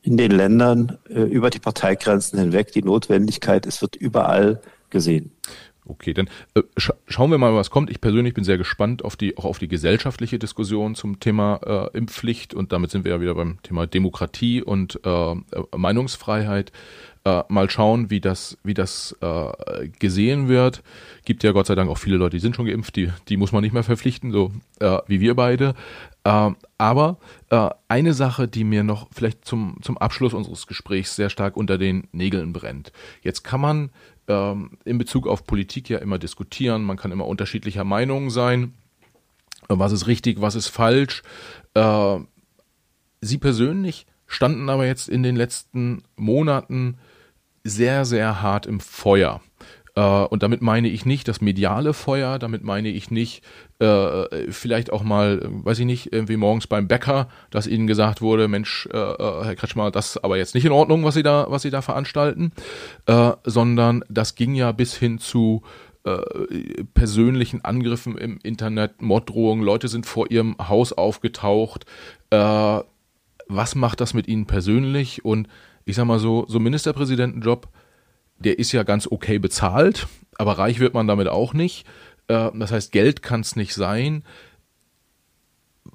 [0.04, 2.72] in den Ländern äh, über die Parteigrenzen hinweg.
[2.72, 5.32] Die Notwendigkeit, es wird überall gesehen.
[5.86, 7.89] Okay, dann äh, scha schauen wir mal, was kommt.
[7.89, 11.97] Ich persönlich bin sehr gespannt auf die auch auf die gesellschaftliche Diskussion zum Thema äh,
[11.97, 15.36] Impfpflicht und damit sind wir ja wieder beim Thema Demokratie und äh,
[15.76, 16.72] Meinungsfreiheit.
[17.24, 20.82] Äh, mal schauen, wie das, wie das äh, gesehen wird.
[21.24, 23.52] Gibt ja Gott sei Dank auch viele Leute, die sind schon geimpft, die, die muss
[23.52, 25.76] man nicht mehr verpflichten, so äh, wie wir beide.
[26.24, 27.17] Äh, aber
[27.49, 31.78] äh, eine Sache, die mir noch vielleicht zum, zum Abschluss unseres Gesprächs sehr stark unter
[31.78, 32.91] den Nägeln brennt.
[33.22, 33.89] Jetzt kann man
[34.28, 38.74] ähm, in Bezug auf Politik ja immer diskutieren, man kann immer unterschiedlicher Meinung sein.
[39.67, 41.24] Was ist richtig, was ist falsch?
[41.74, 42.19] Äh,
[43.24, 46.97] Sie persönlich standen aber jetzt in den letzten Monaten
[47.63, 49.41] sehr, sehr hart im Feuer.
[50.02, 53.43] Äh, und damit meine ich nicht das mediale Feuer, damit meine ich nicht
[53.80, 58.47] äh, vielleicht auch mal, weiß ich nicht, irgendwie morgens beim Bäcker, dass ihnen gesagt wurde,
[58.47, 61.45] Mensch, äh, äh Herr Kretschmer, das ist aber jetzt nicht in Ordnung, was Sie da,
[61.49, 62.52] was Sie da veranstalten,
[63.06, 65.62] äh, sondern das ging ja bis hin zu
[66.04, 71.86] äh, persönlichen Angriffen im Internet, Morddrohungen, Leute sind vor ihrem Haus aufgetaucht.
[73.47, 75.26] Was macht das mit Ihnen persönlich?
[75.26, 75.49] Und
[75.84, 77.68] ich sag mal so, so Ministerpräsidentenjob,
[78.44, 81.86] der ist ja ganz okay bezahlt, aber reich wird man damit auch nicht.
[82.28, 84.24] Äh, das heißt, Geld kann es nicht sein.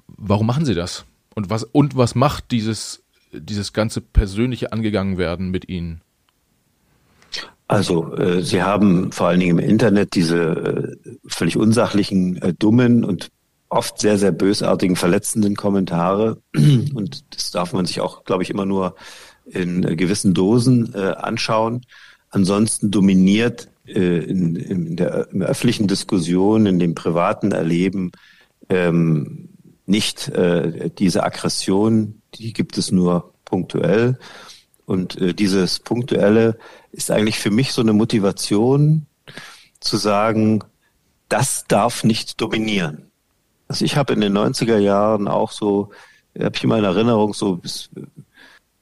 [0.07, 1.05] Warum machen Sie das?
[1.35, 6.01] Und was, und was macht dieses, dieses ganze persönliche Angegangenwerden mit Ihnen?
[7.67, 13.03] Also äh, Sie haben vor allen Dingen im Internet diese äh, völlig unsachlichen, äh, dummen
[13.03, 13.29] und
[13.69, 16.41] oft sehr, sehr bösartigen, verletzenden Kommentare.
[16.55, 18.95] Und das darf man sich auch, glaube ich, immer nur
[19.45, 21.81] in äh, gewissen Dosen äh, anschauen.
[22.37, 28.11] Ansonsten dominiert äh, in, in, der, in der öffentlichen Diskussion, in dem privaten Erleben
[28.69, 29.49] ähm,
[29.87, 34.19] nicht äh, diese Aggression, die gibt es nur punktuell.
[34.85, 36.59] Und äh, dieses Punktuelle
[36.91, 39.07] ist eigentlich für mich so eine Motivation
[39.79, 40.63] zu sagen,
[41.29, 43.09] das darf nicht dominieren.
[43.67, 45.89] Also ich habe in den 90er Jahren auch so
[46.39, 47.89] habe ich immer in Erinnerung, so bis,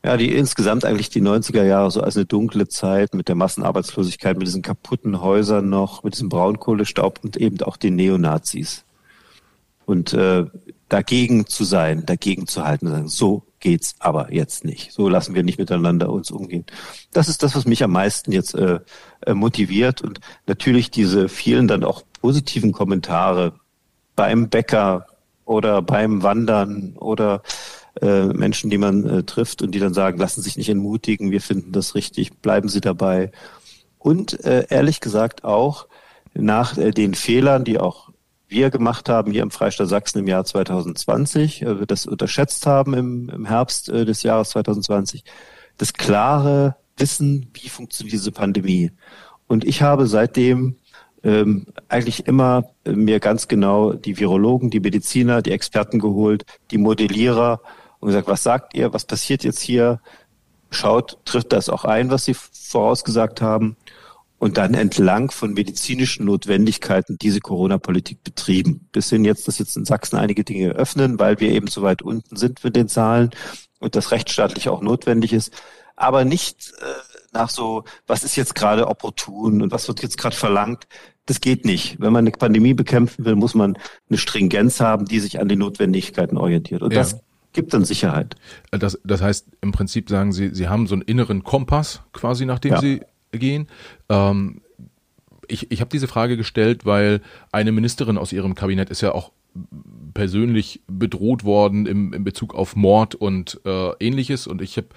[0.05, 4.37] ja, die insgesamt eigentlich die 90er Jahre so als eine dunkle Zeit mit der Massenarbeitslosigkeit,
[4.37, 8.85] mit diesen kaputten Häusern noch, mit diesem Braunkohlestaub und eben auch den Neonazis.
[9.87, 10.45] Und äh,
[10.89, 14.91] dagegen zu sein, dagegen zu halten, sagen, so geht's aber jetzt nicht.
[14.91, 16.65] So lassen wir nicht miteinander uns umgehen.
[17.11, 18.81] Das ist das, was mich am meisten jetzt äh,
[19.25, 23.53] äh motiviert und natürlich diese vielen dann auch positiven Kommentare
[24.15, 25.07] beim Bäcker
[25.45, 27.41] oder beim Wandern oder
[28.01, 31.41] äh, Menschen, die man äh, trifft und die dann sagen, lassen sich nicht entmutigen, wir
[31.41, 33.31] finden das richtig, bleiben Sie dabei.
[33.97, 35.87] Und äh, ehrlich gesagt auch
[36.33, 38.09] nach äh, den Fehlern, die auch
[38.47, 42.93] wir gemacht haben hier im Freistaat Sachsen im Jahr 2020, äh, wir das unterschätzt haben
[42.93, 45.23] im, im Herbst äh, des Jahres 2020,
[45.77, 48.91] das klare Wissen, wie funktioniert diese Pandemie.
[49.47, 50.77] Und ich habe seitdem
[51.23, 56.77] ähm, eigentlich immer äh, mir ganz genau die Virologen, die Mediziner, die Experten geholt, die
[56.77, 57.61] Modellierer
[58.05, 59.99] und gesagt, was sagt ihr, was passiert jetzt hier?
[60.69, 63.77] Schaut, trifft das auch ein, was sie vorausgesagt haben?
[64.37, 68.87] Und dann entlang von medizinischen Notwendigkeiten diese Corona-Politik betrieben.
[68.91, 72.03] Bis hin jetzt, dass jetzt in Sachsen einige Dinge öffnen, weil wir eben so weit
[72.03, 73.31] unten sind mit den Zahlen
[73.79, 75.51] und das rechtsstaatlich auch notwendig ist.
[75.95, 80.35] Aber nicht äh, nach so, was ist jetzt gerade opportun und was wird jetzt gerade
[80.35, 80.85] verlangt.
[81.25, 81.99] Das geht nicht.
[81.99, 83.79] Wenn man eine Pandemie bekämpfen will, muss man
[84.09, 86.83] eine Stringenz haben, die sich an den Notwendigkeiten orientiert.
[86.83, 86.99] Und ja.
[86.99, 87.24] das
[87.55, 88.35] gibt dann Sicherheit.
[88.69, 92.45] Äh, das, das heißt, im Prinzip sagen Sie, Sie haben so einen inneren Kompass quasi,
[92.45, 92.79] nach dem ja.
[92.81, 93.01] Sie
[93.31, 93.67] gehen.
[94.09, 94.61] Ähm,
[95.47, 99.31] ich ich habe diese Frage gestellt, weil eine Ministerin aus Ihrem Kabinett ist ja auch
[100.13, 104.47] persönlich bedroht worden im, im Bezug auf Mord und äh, ähnliches.
[104.47, 104.87] Und ich habe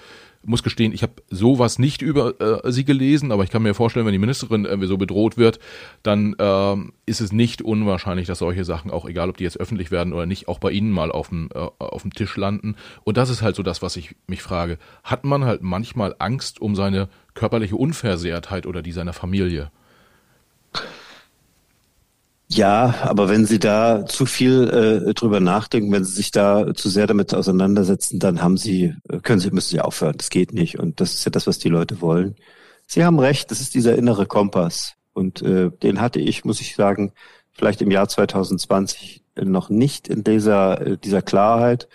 [0.45, 4.07] muss gestehen, ich habe sowas nicht über äh, sie gelesen, aber ich kann mir vorstellen,
[4.07, 5.59] wenn die Ministerin irgendwie so bedroht wird,
[6.03, 9.91] dann ähm, ist es nicht unwahrscheinlich, dass solche Sachen, auch egal ob die jetzt öffentlich
[9.91, 12.77] werden oder nicht, auch bei Ihnen mal auf dem, äh, auf dem Tisch landen.
[13.05, 14.79] Und das ist halt so das, was ich mich frage.
[15.03, 19.71] Hat man halt manchmal Angst um seine körperliche Unversehrtheit oder die seiner Familie?
[22.51, 26.89] Ja, aber wenn Sie da zu viel äh, drüber nachdenken, wenn Sie sich da zu
[26.89, 30.17] sehr damit auseinandersetzen, dann haben Sie, äh, können Sie, müssen Sie aufhören.
[30.17, 30.79] Das geht nicht.
[30.79, 32.37] Und das ist ja das, was die Leute wollen.
[32.87, 34.95] Sie haben recht, das ist dieser innere Kompass.
[35.13, 37.13] Und äh, den hatte ich, muss ich sagen,
[37.53, 41.87] vielleicht im Jahr 2020 noch nicht in dieser, äh, dieser Klarheit.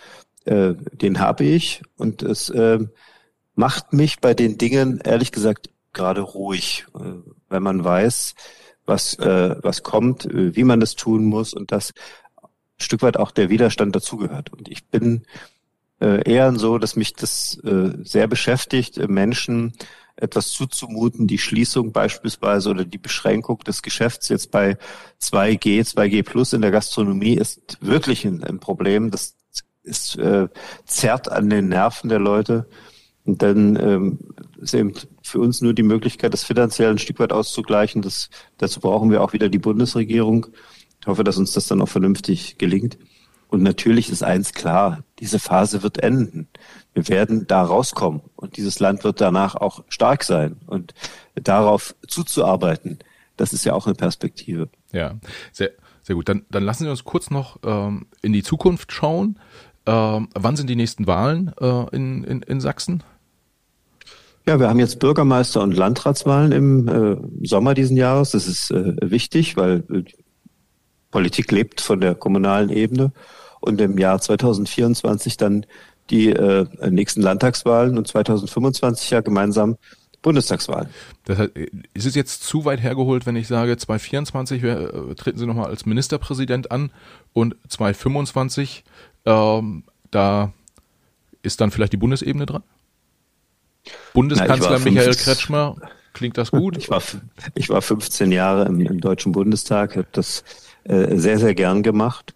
[0.46, 1.82] Äh, den habe ich.
[1.98, 2.80] Und es äh,
[3.56, 7.00] macht mich bei den Dingen, ehrlich gesagt, gerade ruhig, äh,
[7.50, 8.36] wenn man weiß,
[8.86, 11.94] was, äh, was kommt, äh, wie man das tun muss und dass
[12.42, 14.52] ein Stück weit auch der Widerstand dazugehört.
[14.52, 15.24] Und ich bin
[16.02, 19.74] äh, eher so, dass mich das äh, sehr beschäftigt, äh, Menschen
[20.16, 24.78] etwas zuzumuten, die Schließung beispielsweise oder die Beschränkung des Geschäfts jetzt bei
[25.20, 29.10] 2G, 2G Plus in der Gastronomie ist wirklich ein, ein Problem.
[29.10, 29.36] Das
[29.82, 30.50] ist, äh,
[30.86, 32.68] zerrt an den Nerven der Leute.
[33.26, 34.20] Und dann ähm,
[34.60, 34.94] ist eben
[35.24, 38.02] für uns nur die Möglichkeit, das finanziell ein Stück weit auszugleichen.
[38.02, 40.48] Das, dazu brauchen wir auch wieder die Bundesregierung.
[41.00, 42.98] Ich hoffe, dass uns das dann auch vernünftig gelingt.
[43.48, 46.48] Und natürlich ist eins klar, diese Phase wird enden.
[46.94, 50.58] Wir werden da rauskommen und dieses Land wird danach auch stark sein.
[50.66, 50.94] Und
[51.36, 53.00] darauf zuzuarbeiten,
[53.38, 54.70] das ist ja auch eine Perspektive.
[54.92, 55.20] Ja,
[55.52, 55.72] sehr,
[56.02, 56.30] sehr gut.
[56.30, 59.40] Dann, dann lassen Sie uns kurz noch ähm, in die Zukunft schauen.
[59.86, 63.04] Ähm, wann sind die nächsten Wahlen äh, in, in, in Sachsen?
[64.46, 68.32] Ja, wir haben jetzt Bürgermeister- und Landratswahlen im äh, Sommer diesen Jahres.
[68.32, 70.04] Das ist äh, wichtig, weil äh,
[71.12, 73.14] Politik lebt von der kommunalen Ebene.
[73.62, 75.66] Und im Jahr 2024 dann
[76.10, 79.78] die äh, nächsten Landtagswahlen und 2025 ja gemeinsam
[80.22, 80.90] Bundestagswahlen.
[81.26, 81.52] Das heißt,
[81.94, 85.86] ist es jetzt zu weit hergeholt, wenn ich sage, 2024 äh, treten Sie nochmal als
[85.86, 86.92] Ministerpräsident an
[87.32, 88.84] und 2025,
[89.26, 90.52] ähm, da
[91.42, 92.64] ist dann vielleicht die Bundesebene dran?
[94.14, 95.76] Bundeskanzler Na, Michael Kretschmer,
[96.14, 96.78] klingt das gut?
[96.78, 97.02] Ich war,
[97.56, 100.44] ich war 15 Jahre im, im Deutschen Bundestag, habe das
[100.84, 102.34] äh, sehr, sehr gern gemacht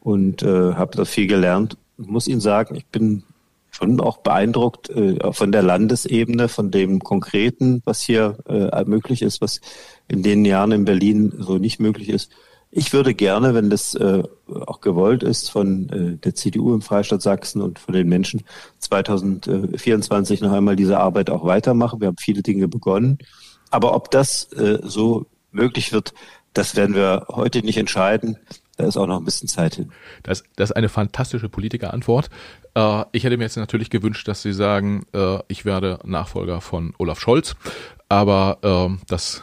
[0.00, 1.76] und äh, habe da viel gelernt.
[1.98, 3.24] Ich muss Ihnen sagen, ich bin
[3.70, 9.40] schon auch beeindruckt äh, von der Landesebene, von dem Konkreten, was hier äh, möglich ist,
[9.40, 9.60] was
[10.08, 12.32] in den Jahren in Berlin so nicht möglich ist.
[12.70, 14.22] Ich würde gerne, wenn das äh,
[14.66, 18.42] auch gewollt ist von äh, der CDU im Freistaat Sachsen und von den Menschen
[18.80, 22.00] 2024 noch einmal diese Arbeit auch weitermachen.
[22.00, 23.18] Wir haben viele Dinge begonnen.
[23.70, 26.12] Aber ob das äh, so möglich wird,
[26.52, 28.36] das werden wir heute nicht entscheiden.
[28.76, 29.92] Da ist auch noch ein bisschen Zeit hin.
[30.22, 32.30] Das, das ist eine fantastische Politikerantwort.
[32.74, 36.94] Äh, ich hätte mir jetzt natürlich gewünscht, dass Sie sagen, äh, ich werde Nachfolger von
[36.98, 37.56] Olaf Scholz.
[38.08, 39.42] Aber ähm, das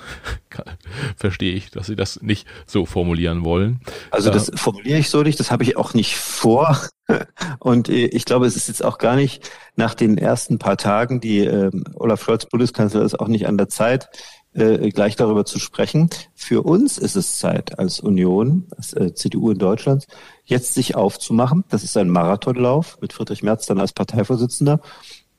[1.16, 3.80] verstehe ich, dass Sie das nicht so formulieren wollen.
[4.12, 6.80] Also das äh, formuliere ich so nicht, das habe ich auch nicht vor.
[7.60, 11.20] Und äh, ich glaube, es ist jetzt auch gar nicht nach den ersten paar Tagen,
[11.20, 14.10] die äh, Olaf Scholz Bundeskanzler ist, auch nicht an der Zeit,
[14.56, 16.10] äh, gleich darüber zu sprechen.
[16.34, 20.08] Für uns ist es Zeit als Union, als äh, CDU in Deutschland,
[20.46, 21.66] jetzt sich aufzumachen.
[21.70, 24.80] Das ist ein Marathonlauf mit Friedrich Merz dann als Parteivorsitzender.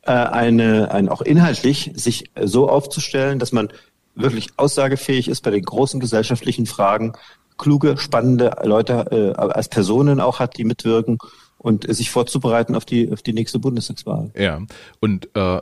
[0.06, 3.68] Äh, eine, ein, auch inhaltlich sich so aufzustellen, dass man
[4.14, 7.12] wirklich aussagefähig ist bei den großen gesellschaftlichen Fragen,
[7.58, 11.18] kluge, spannende Leute äh, als Personen auch hat, die mitwirken
[11.58, 14.30] und sich vorzubereiten auf die, auf die nächste Bundestagswahl.
[14.36, 14.60] Ja,
[15.00, 15.60] und äh,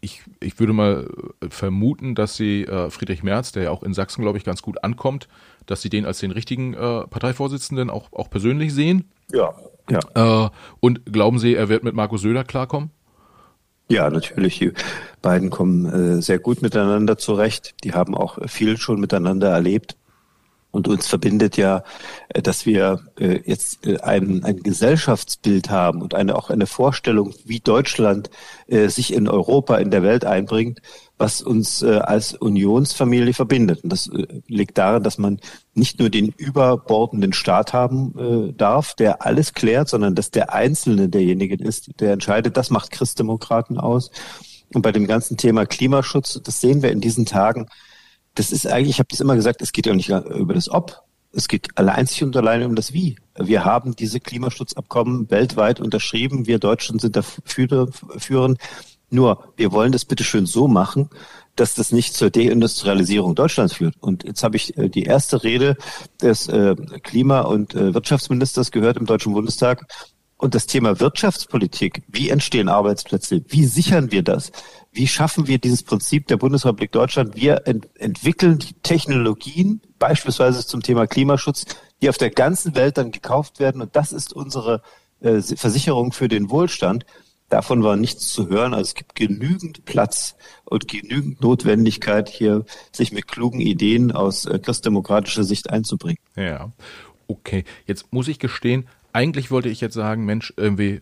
[0.00, 1.08] ich, ich würde mal
[1.40, 4.62] äh, vermuten, dass sie äh, Friedrich Merz, der ja auch in Sachsen, glaube ich, ganz
[4.62, 5.28] gut ankommt,
[5.66, 9.10] dass sie den als den richtigen äh, Parteivorsitzenden auch, auch persönlich sehen.
[9.32, 9.54] Ja.
[9.90, 10.44] ja.
[10.44, 10.50] Äh,
[10.80, 12.90] und glauben Sie, er wird mit Markus Söder klarkommen?
[13.92, 14.58] Ja, natürlich.
[14.58, 14.72] Die
[15.20, 17.74] beiden kommen äh, sehr gut miteinander zurecht.
[17.84, 19.98] Die haben auch viel schon miteinander erlebt.
[20.70, 21.84] Und uns verbindet ja,
[22.30, 27.60] äh, dass wir äh, jetzt ein, ein Gesellschaftsbild haben und eine, auch eine Vorstellung, wie
[27.60, 28.30] Deutschland
[28.66, 30.80] sich in Europa, in der Welt einbringt,
[31.22, 33.84] was uns als Unionsfamilie verbindet.
[33.84, 34.10] Und das
[34.48, 35.38] liegt darin, dass man
[35.72, 41.54] nicht nur den überbordenden Staat haben darf, der alles klärt, sondern dass der Einzelne derjenige
[41.54, 42.56] ist, der entscheidet.
[42.56, 44.10] Das macht Christdemokraten aus.
[44.74, 47.68] Und bei dem ganzen Thema Klimaschutz, das sehen wir in diesen Tagen,
[48.34, 51.02] das ist eigentlich, ich habe das immer gesagt, es geht ja nicht über das Ob,
[51.34, 53.16] es geht einzig und alleine um das Wie.
[53.38, 56.46] Wir haben diese Klimaschutzabkommen weltweit unterschrieben.
[56.46, 57.88] Wir Deutschen sind dafür
[58.18, 58.58] führend.
[59.12, 61.10] Nur, wir wollen das bitte schön so machen,
[61.54, 63.94] dass das nicht zur Deindustrialisierung Deutschlands führt.
[64.00, 65.76] Und jetzt habe ich äh, die erste Rede
[66.22, 69.86] des äh, Klima- und äh, Wirtschaftsministers gehört im Deutschen Bundestag.
[70.38, 74.50] Und das Thema Wirtschaftspolitik, wie entstehen Arbeitsplätze, wie sichern wir das,
[74.92, 80.82] wie schaffen wir dieses Prinzip der Bundesrepublik Deutschland, wir ent entwickeln die Technologien, beispielsweise zum
[80.82, 81.66] Thema Klimaschutz,
[82.00, 83.82] die auf der ganzen Welt dann gekauft werden.
[83.82, 84.80] Und das ist unsere
[85.20, 87.06] Versicherung für den Wohlstand.
[87.52, 88.72] Davon war nichts zu hören.
[88.72, 94.58] Also es gibt genügend Platz und genügend Notwendigkeit, hier sich mit klugen Ideen aus äh,
[94.58, 96.16] christdemokratischer Sicht einzubringen.
[96.34, 96.72] Ja.
[97.28, 101.00] Okay, jetzt muss ich gestehen, eigentlich wollte ich jetzt sagen, Mensch, irgendwie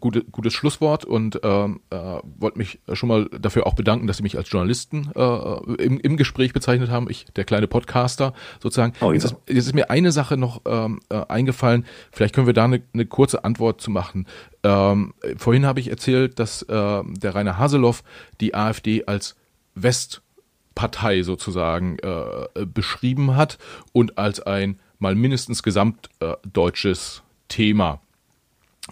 [0.00, 1.96] gute, gutes Schlusswort und ähm, äh,
[2.38, 6.16] wollte mich schon mal dafür auch bedanken, dass Sie mich als Journalisten äh, im, im
[6.16, 8.32] Gespräch bezeichnet haben, ich, der kleine Podcaster
[8.62, 8.92] sozusagen.
[9.00, 9.14] Oh, ja.
[9.14, 12.64] jetzt, ist, jetzt ist mir eine Sache noch ähm, äh, eingefallen, vielleicht können wir da
[12.64, 14.26] eine, eine kurze Antwort zu machen.
[14.62, 18.02] Ähm, vorhin habe ich erzählt, dass äh, der Rainer Haseloff
[18.40, 19.36] die AfD als
[19.74, 23.58] Westpartei sozusagen äh, beschrieben hat
[23.92, 28.00] und als ein mal mindestens gesamtdeutsches Thema.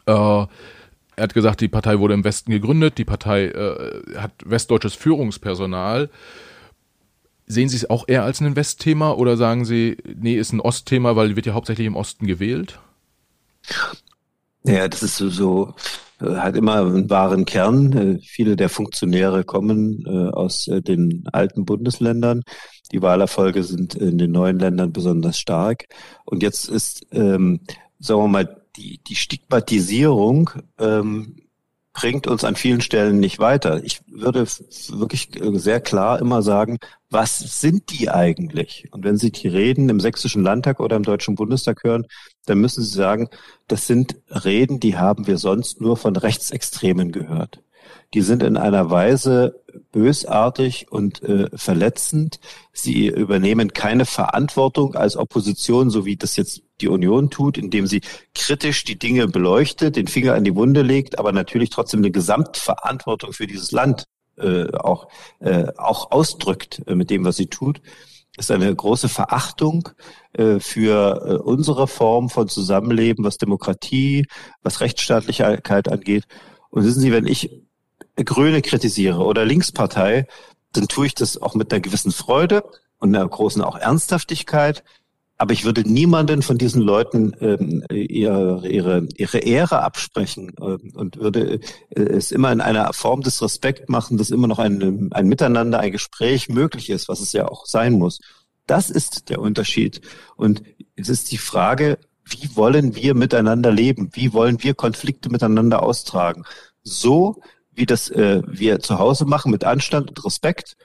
[0.07, 4.95] Äh, er hat gesagt, die Partei wurde im Westen gegründet, die Partei äh, hat westdeutsches
[4.95, 6.11] Führungspersonal.
[7.47, 11.17] Sehen Sie es auch eher als ein Westthema oder sagen Sie, nee, ist ein Ostthema,
[11.17, 12.81] weil wird ja hauptsächlich im Osten gewählt?
[14.65, 15.75] Ja, das ist so, so
[16.21, 17.93] hat immer einen wahren Kern.
[17.93, 22.43] Äh, viele der Funktionäre kommen äh, aus äh, den alten Bundesländern.
[22.93, 25.85] Die Wahlerfolge sind in den neuen Ländern besonders stark.
[26.25, 27.61] Und jetzt ist ähm,
[27.99, 31.37] sagen wir mal, die, die Stigmatisierung ähm,
[31.93, 33.83] bringt uns an vielen Stellen nicht weiter.
[33.83, 36.79] Ich würde wirklich sehr klar immer sagen,
[37.09, 38.89] was sind die eigentlich?
[38.91, 42.07] Und wenn Sie die Reden im Sächsischen Landtag oder im Deutschen Bundestag hören,
[42.45, 43.29] dann müssen Sie sagen,
[43.67, 47.63] das sind Reden, die haben wir sonst nur von Rechtsextremen gehört
[48.15, 52.41] die sind in einer Weise bösartig und äh, verletzend.
[52.73, 58.03] Sie übernehmen keine Verantwortung als Opposition, so wie das jetzt die Union tut, indem sie
[58.35, 63.33] kritisch die Dinge beleuchtet, den Finger an die Wunde legt, aber natürlich trotzdem eine Gesamtverantwortung
[63.33, 64.05] für dieses Land
[64.37, 65.09] äh, auch,
[65.41, 67.81] äh, auch ausdrückt äh, mit dem, was sie tut
[68.37, 69.89] ist eine große Verachtung
[70.33, 74.27] äh, für äh, unsere Form von Zusammenleben, was Demokratie,
[74.63, 76.25] was Rechtsstaatlichkeit angeht.
[76.71, 77.51] Und wissen Sie, wenn ich
[78.25, 80.27] Grüne kritisiere oder Linkspartei,
[80.73, 82.65] dann tue ich das auch mit einer gewissen Freude
[82.99, 84.85] und einer großen auch Ernsthaftigkeit.
[85.39, 91.19] Aber ich würde niemanden von diesen Leuten ähm, ihre, ihre, ihre Ehre absprechen ähm, und
[91.19, 91.61] würde
[91.91, 95.81] äh, es immer in einer Form des Respekt machen, dass immer noch ein, ein Miteinander,
[95.81, 98.21] ein Gespräch möglich ist, was es ja auch sein muss.
[98.67, 100.01] Das ist der Unterschied.
[100.37, 100.63] Und
[100.97, 104.09] es ist die Frage, wie wollen wir miteinander leben?
[104.13, 106.45] Wie wollen wir Konflikte miteinander austragen?
[106.83, 107.41] So,
[107.77, 110.77] wie das äh, wir zu Hause machen, mit Anstand und Respekt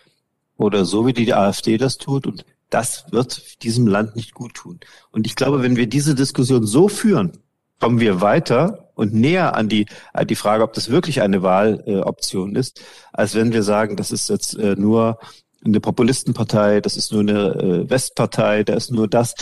[0.57, 2.27] oder so wie die AfD das tut.
[2.27, 4.79] Und das wird diesem Land nicht gut tun.
[5.11, 7.33] Und ich glaube, wenn wir diese Diskussion so führen,
[7.79, 12.55] kommen wir weiter und näher an die, an die Frage, ob das wirklich eine Wahloption
[12.55, 12.81] äh, ist,
[13.11, 15.19] als wenn wir sagen, das ist jetzt äh, nur
[15.65, 19.33] eine Populistenpartei, das ist nur eine äh, Westpartei, da ist nur das.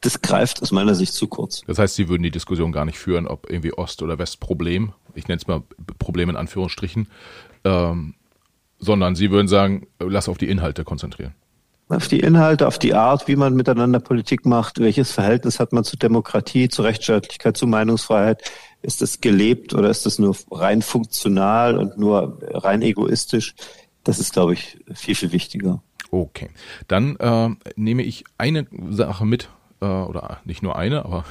[0.00, 1.62] Das greift aus meiner Sicht zu kurz.
[1.66, 5.28] Das heißt, Sie würden die Diskussion gar nicht führen, ob irgendwie Ost- oder Westproblem, ich
[5.28, 5.62] nenne es mal
[5.98, 7.08] Problem in Anführungsstrichen,
[7.64, 8.14] ähm,
[8.78, 11.34] sondern Sie würden sagen, lass auf die Inhalte konzentrieren.
[11.90, 15.82] Auf die Inhalte, auf die Art, wie man miteinander Politik macht, welches Verhältnis hat man
[15.82, 18.48] zu Demokratie, zu Rechtsstaatlichkeit, zu Meinungsfreiheit.
[18.80, 23.54] Ist es gelebt oder ist es nur rein funktional und nur rein egoistisch?
[24.04, 25.82] Das ist, glaube ich, viel, viel wichtiger.
[26.12, 26.50] Okay,
[26.86, 29.48] dann äh, nehme ich eine Sache mit,
[29.80, 31.24] äh, oder nicht nur eine, aber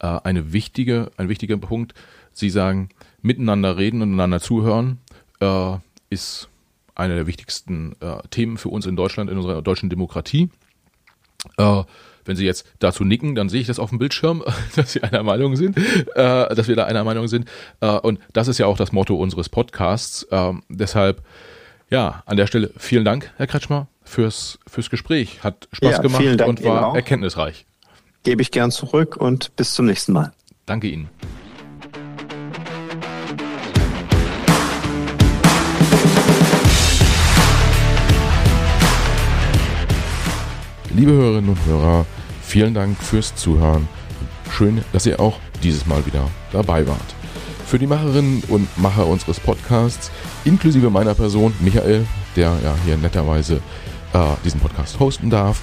[0.00, 1.94] äh, eine wichtige, ein wichtiger Punkt.
[2.32, 2.88] Sie sagen,
[3.20, 4.98] miteinander reden und einander zuhören
[5.40, 5.76] äh,
[6.10, 6.48] ist
[6.94, 10.50] einer der wichtigsten äh, Themen für uns in Deutschland, in unserer deutschen Demokratie.
[11.56, 11.82] Äh,
[12.24, 14.44] wenn Sie jetzt dazu nicken, dann sehe ich das auf dem Bildschirm,
[14.76, 17.50] dass Sie einer Meinung sind, äh, dass wir da einer Meinung sind.
[17.80, 20.22] Und das ist ja auch das Motto unseres Podcasts.
[20.30, 21.22] Äh, deshalb,
[21.90, 25.42] ja, an der Stelle vielen Dank, Herr Kretschmer, fürs, fürs Gespräch.
[25.42, 27.66] Hat Spaß ja, gemacht und war erkenntnisreich.
[28.24, 30.32] Gebe ich gern zurück und bis zum nächsten Mal.
[30.64, 31.08] Danke Ihnen.
[40.94, 42.06] Liebe Hörerinnen und Hörer,
[42.42, 43.88] vielen Dank fürs Zuhören.
[44.52, 47.14] Schön, dass ihr auch dieses Mal wieder dabei wart.
[47.66, 50.12] Für die Macherinnen und Macher unseres Podcasts,
[50.44, 53.62] inklusive meiner Person, Michael, der ja hier netterweise
[54.12, 55.62] äh, diesen Podcast hosten darf,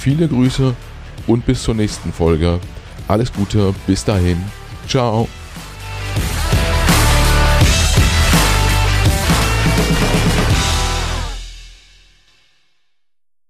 [0.00, 0.74] Viele Grüße
[1.26, 2.58] und bis zur nächsten Folge.
[3.06, 4.42] Alles Gute, bis dahin.
[4.88, 5.28] Ciao.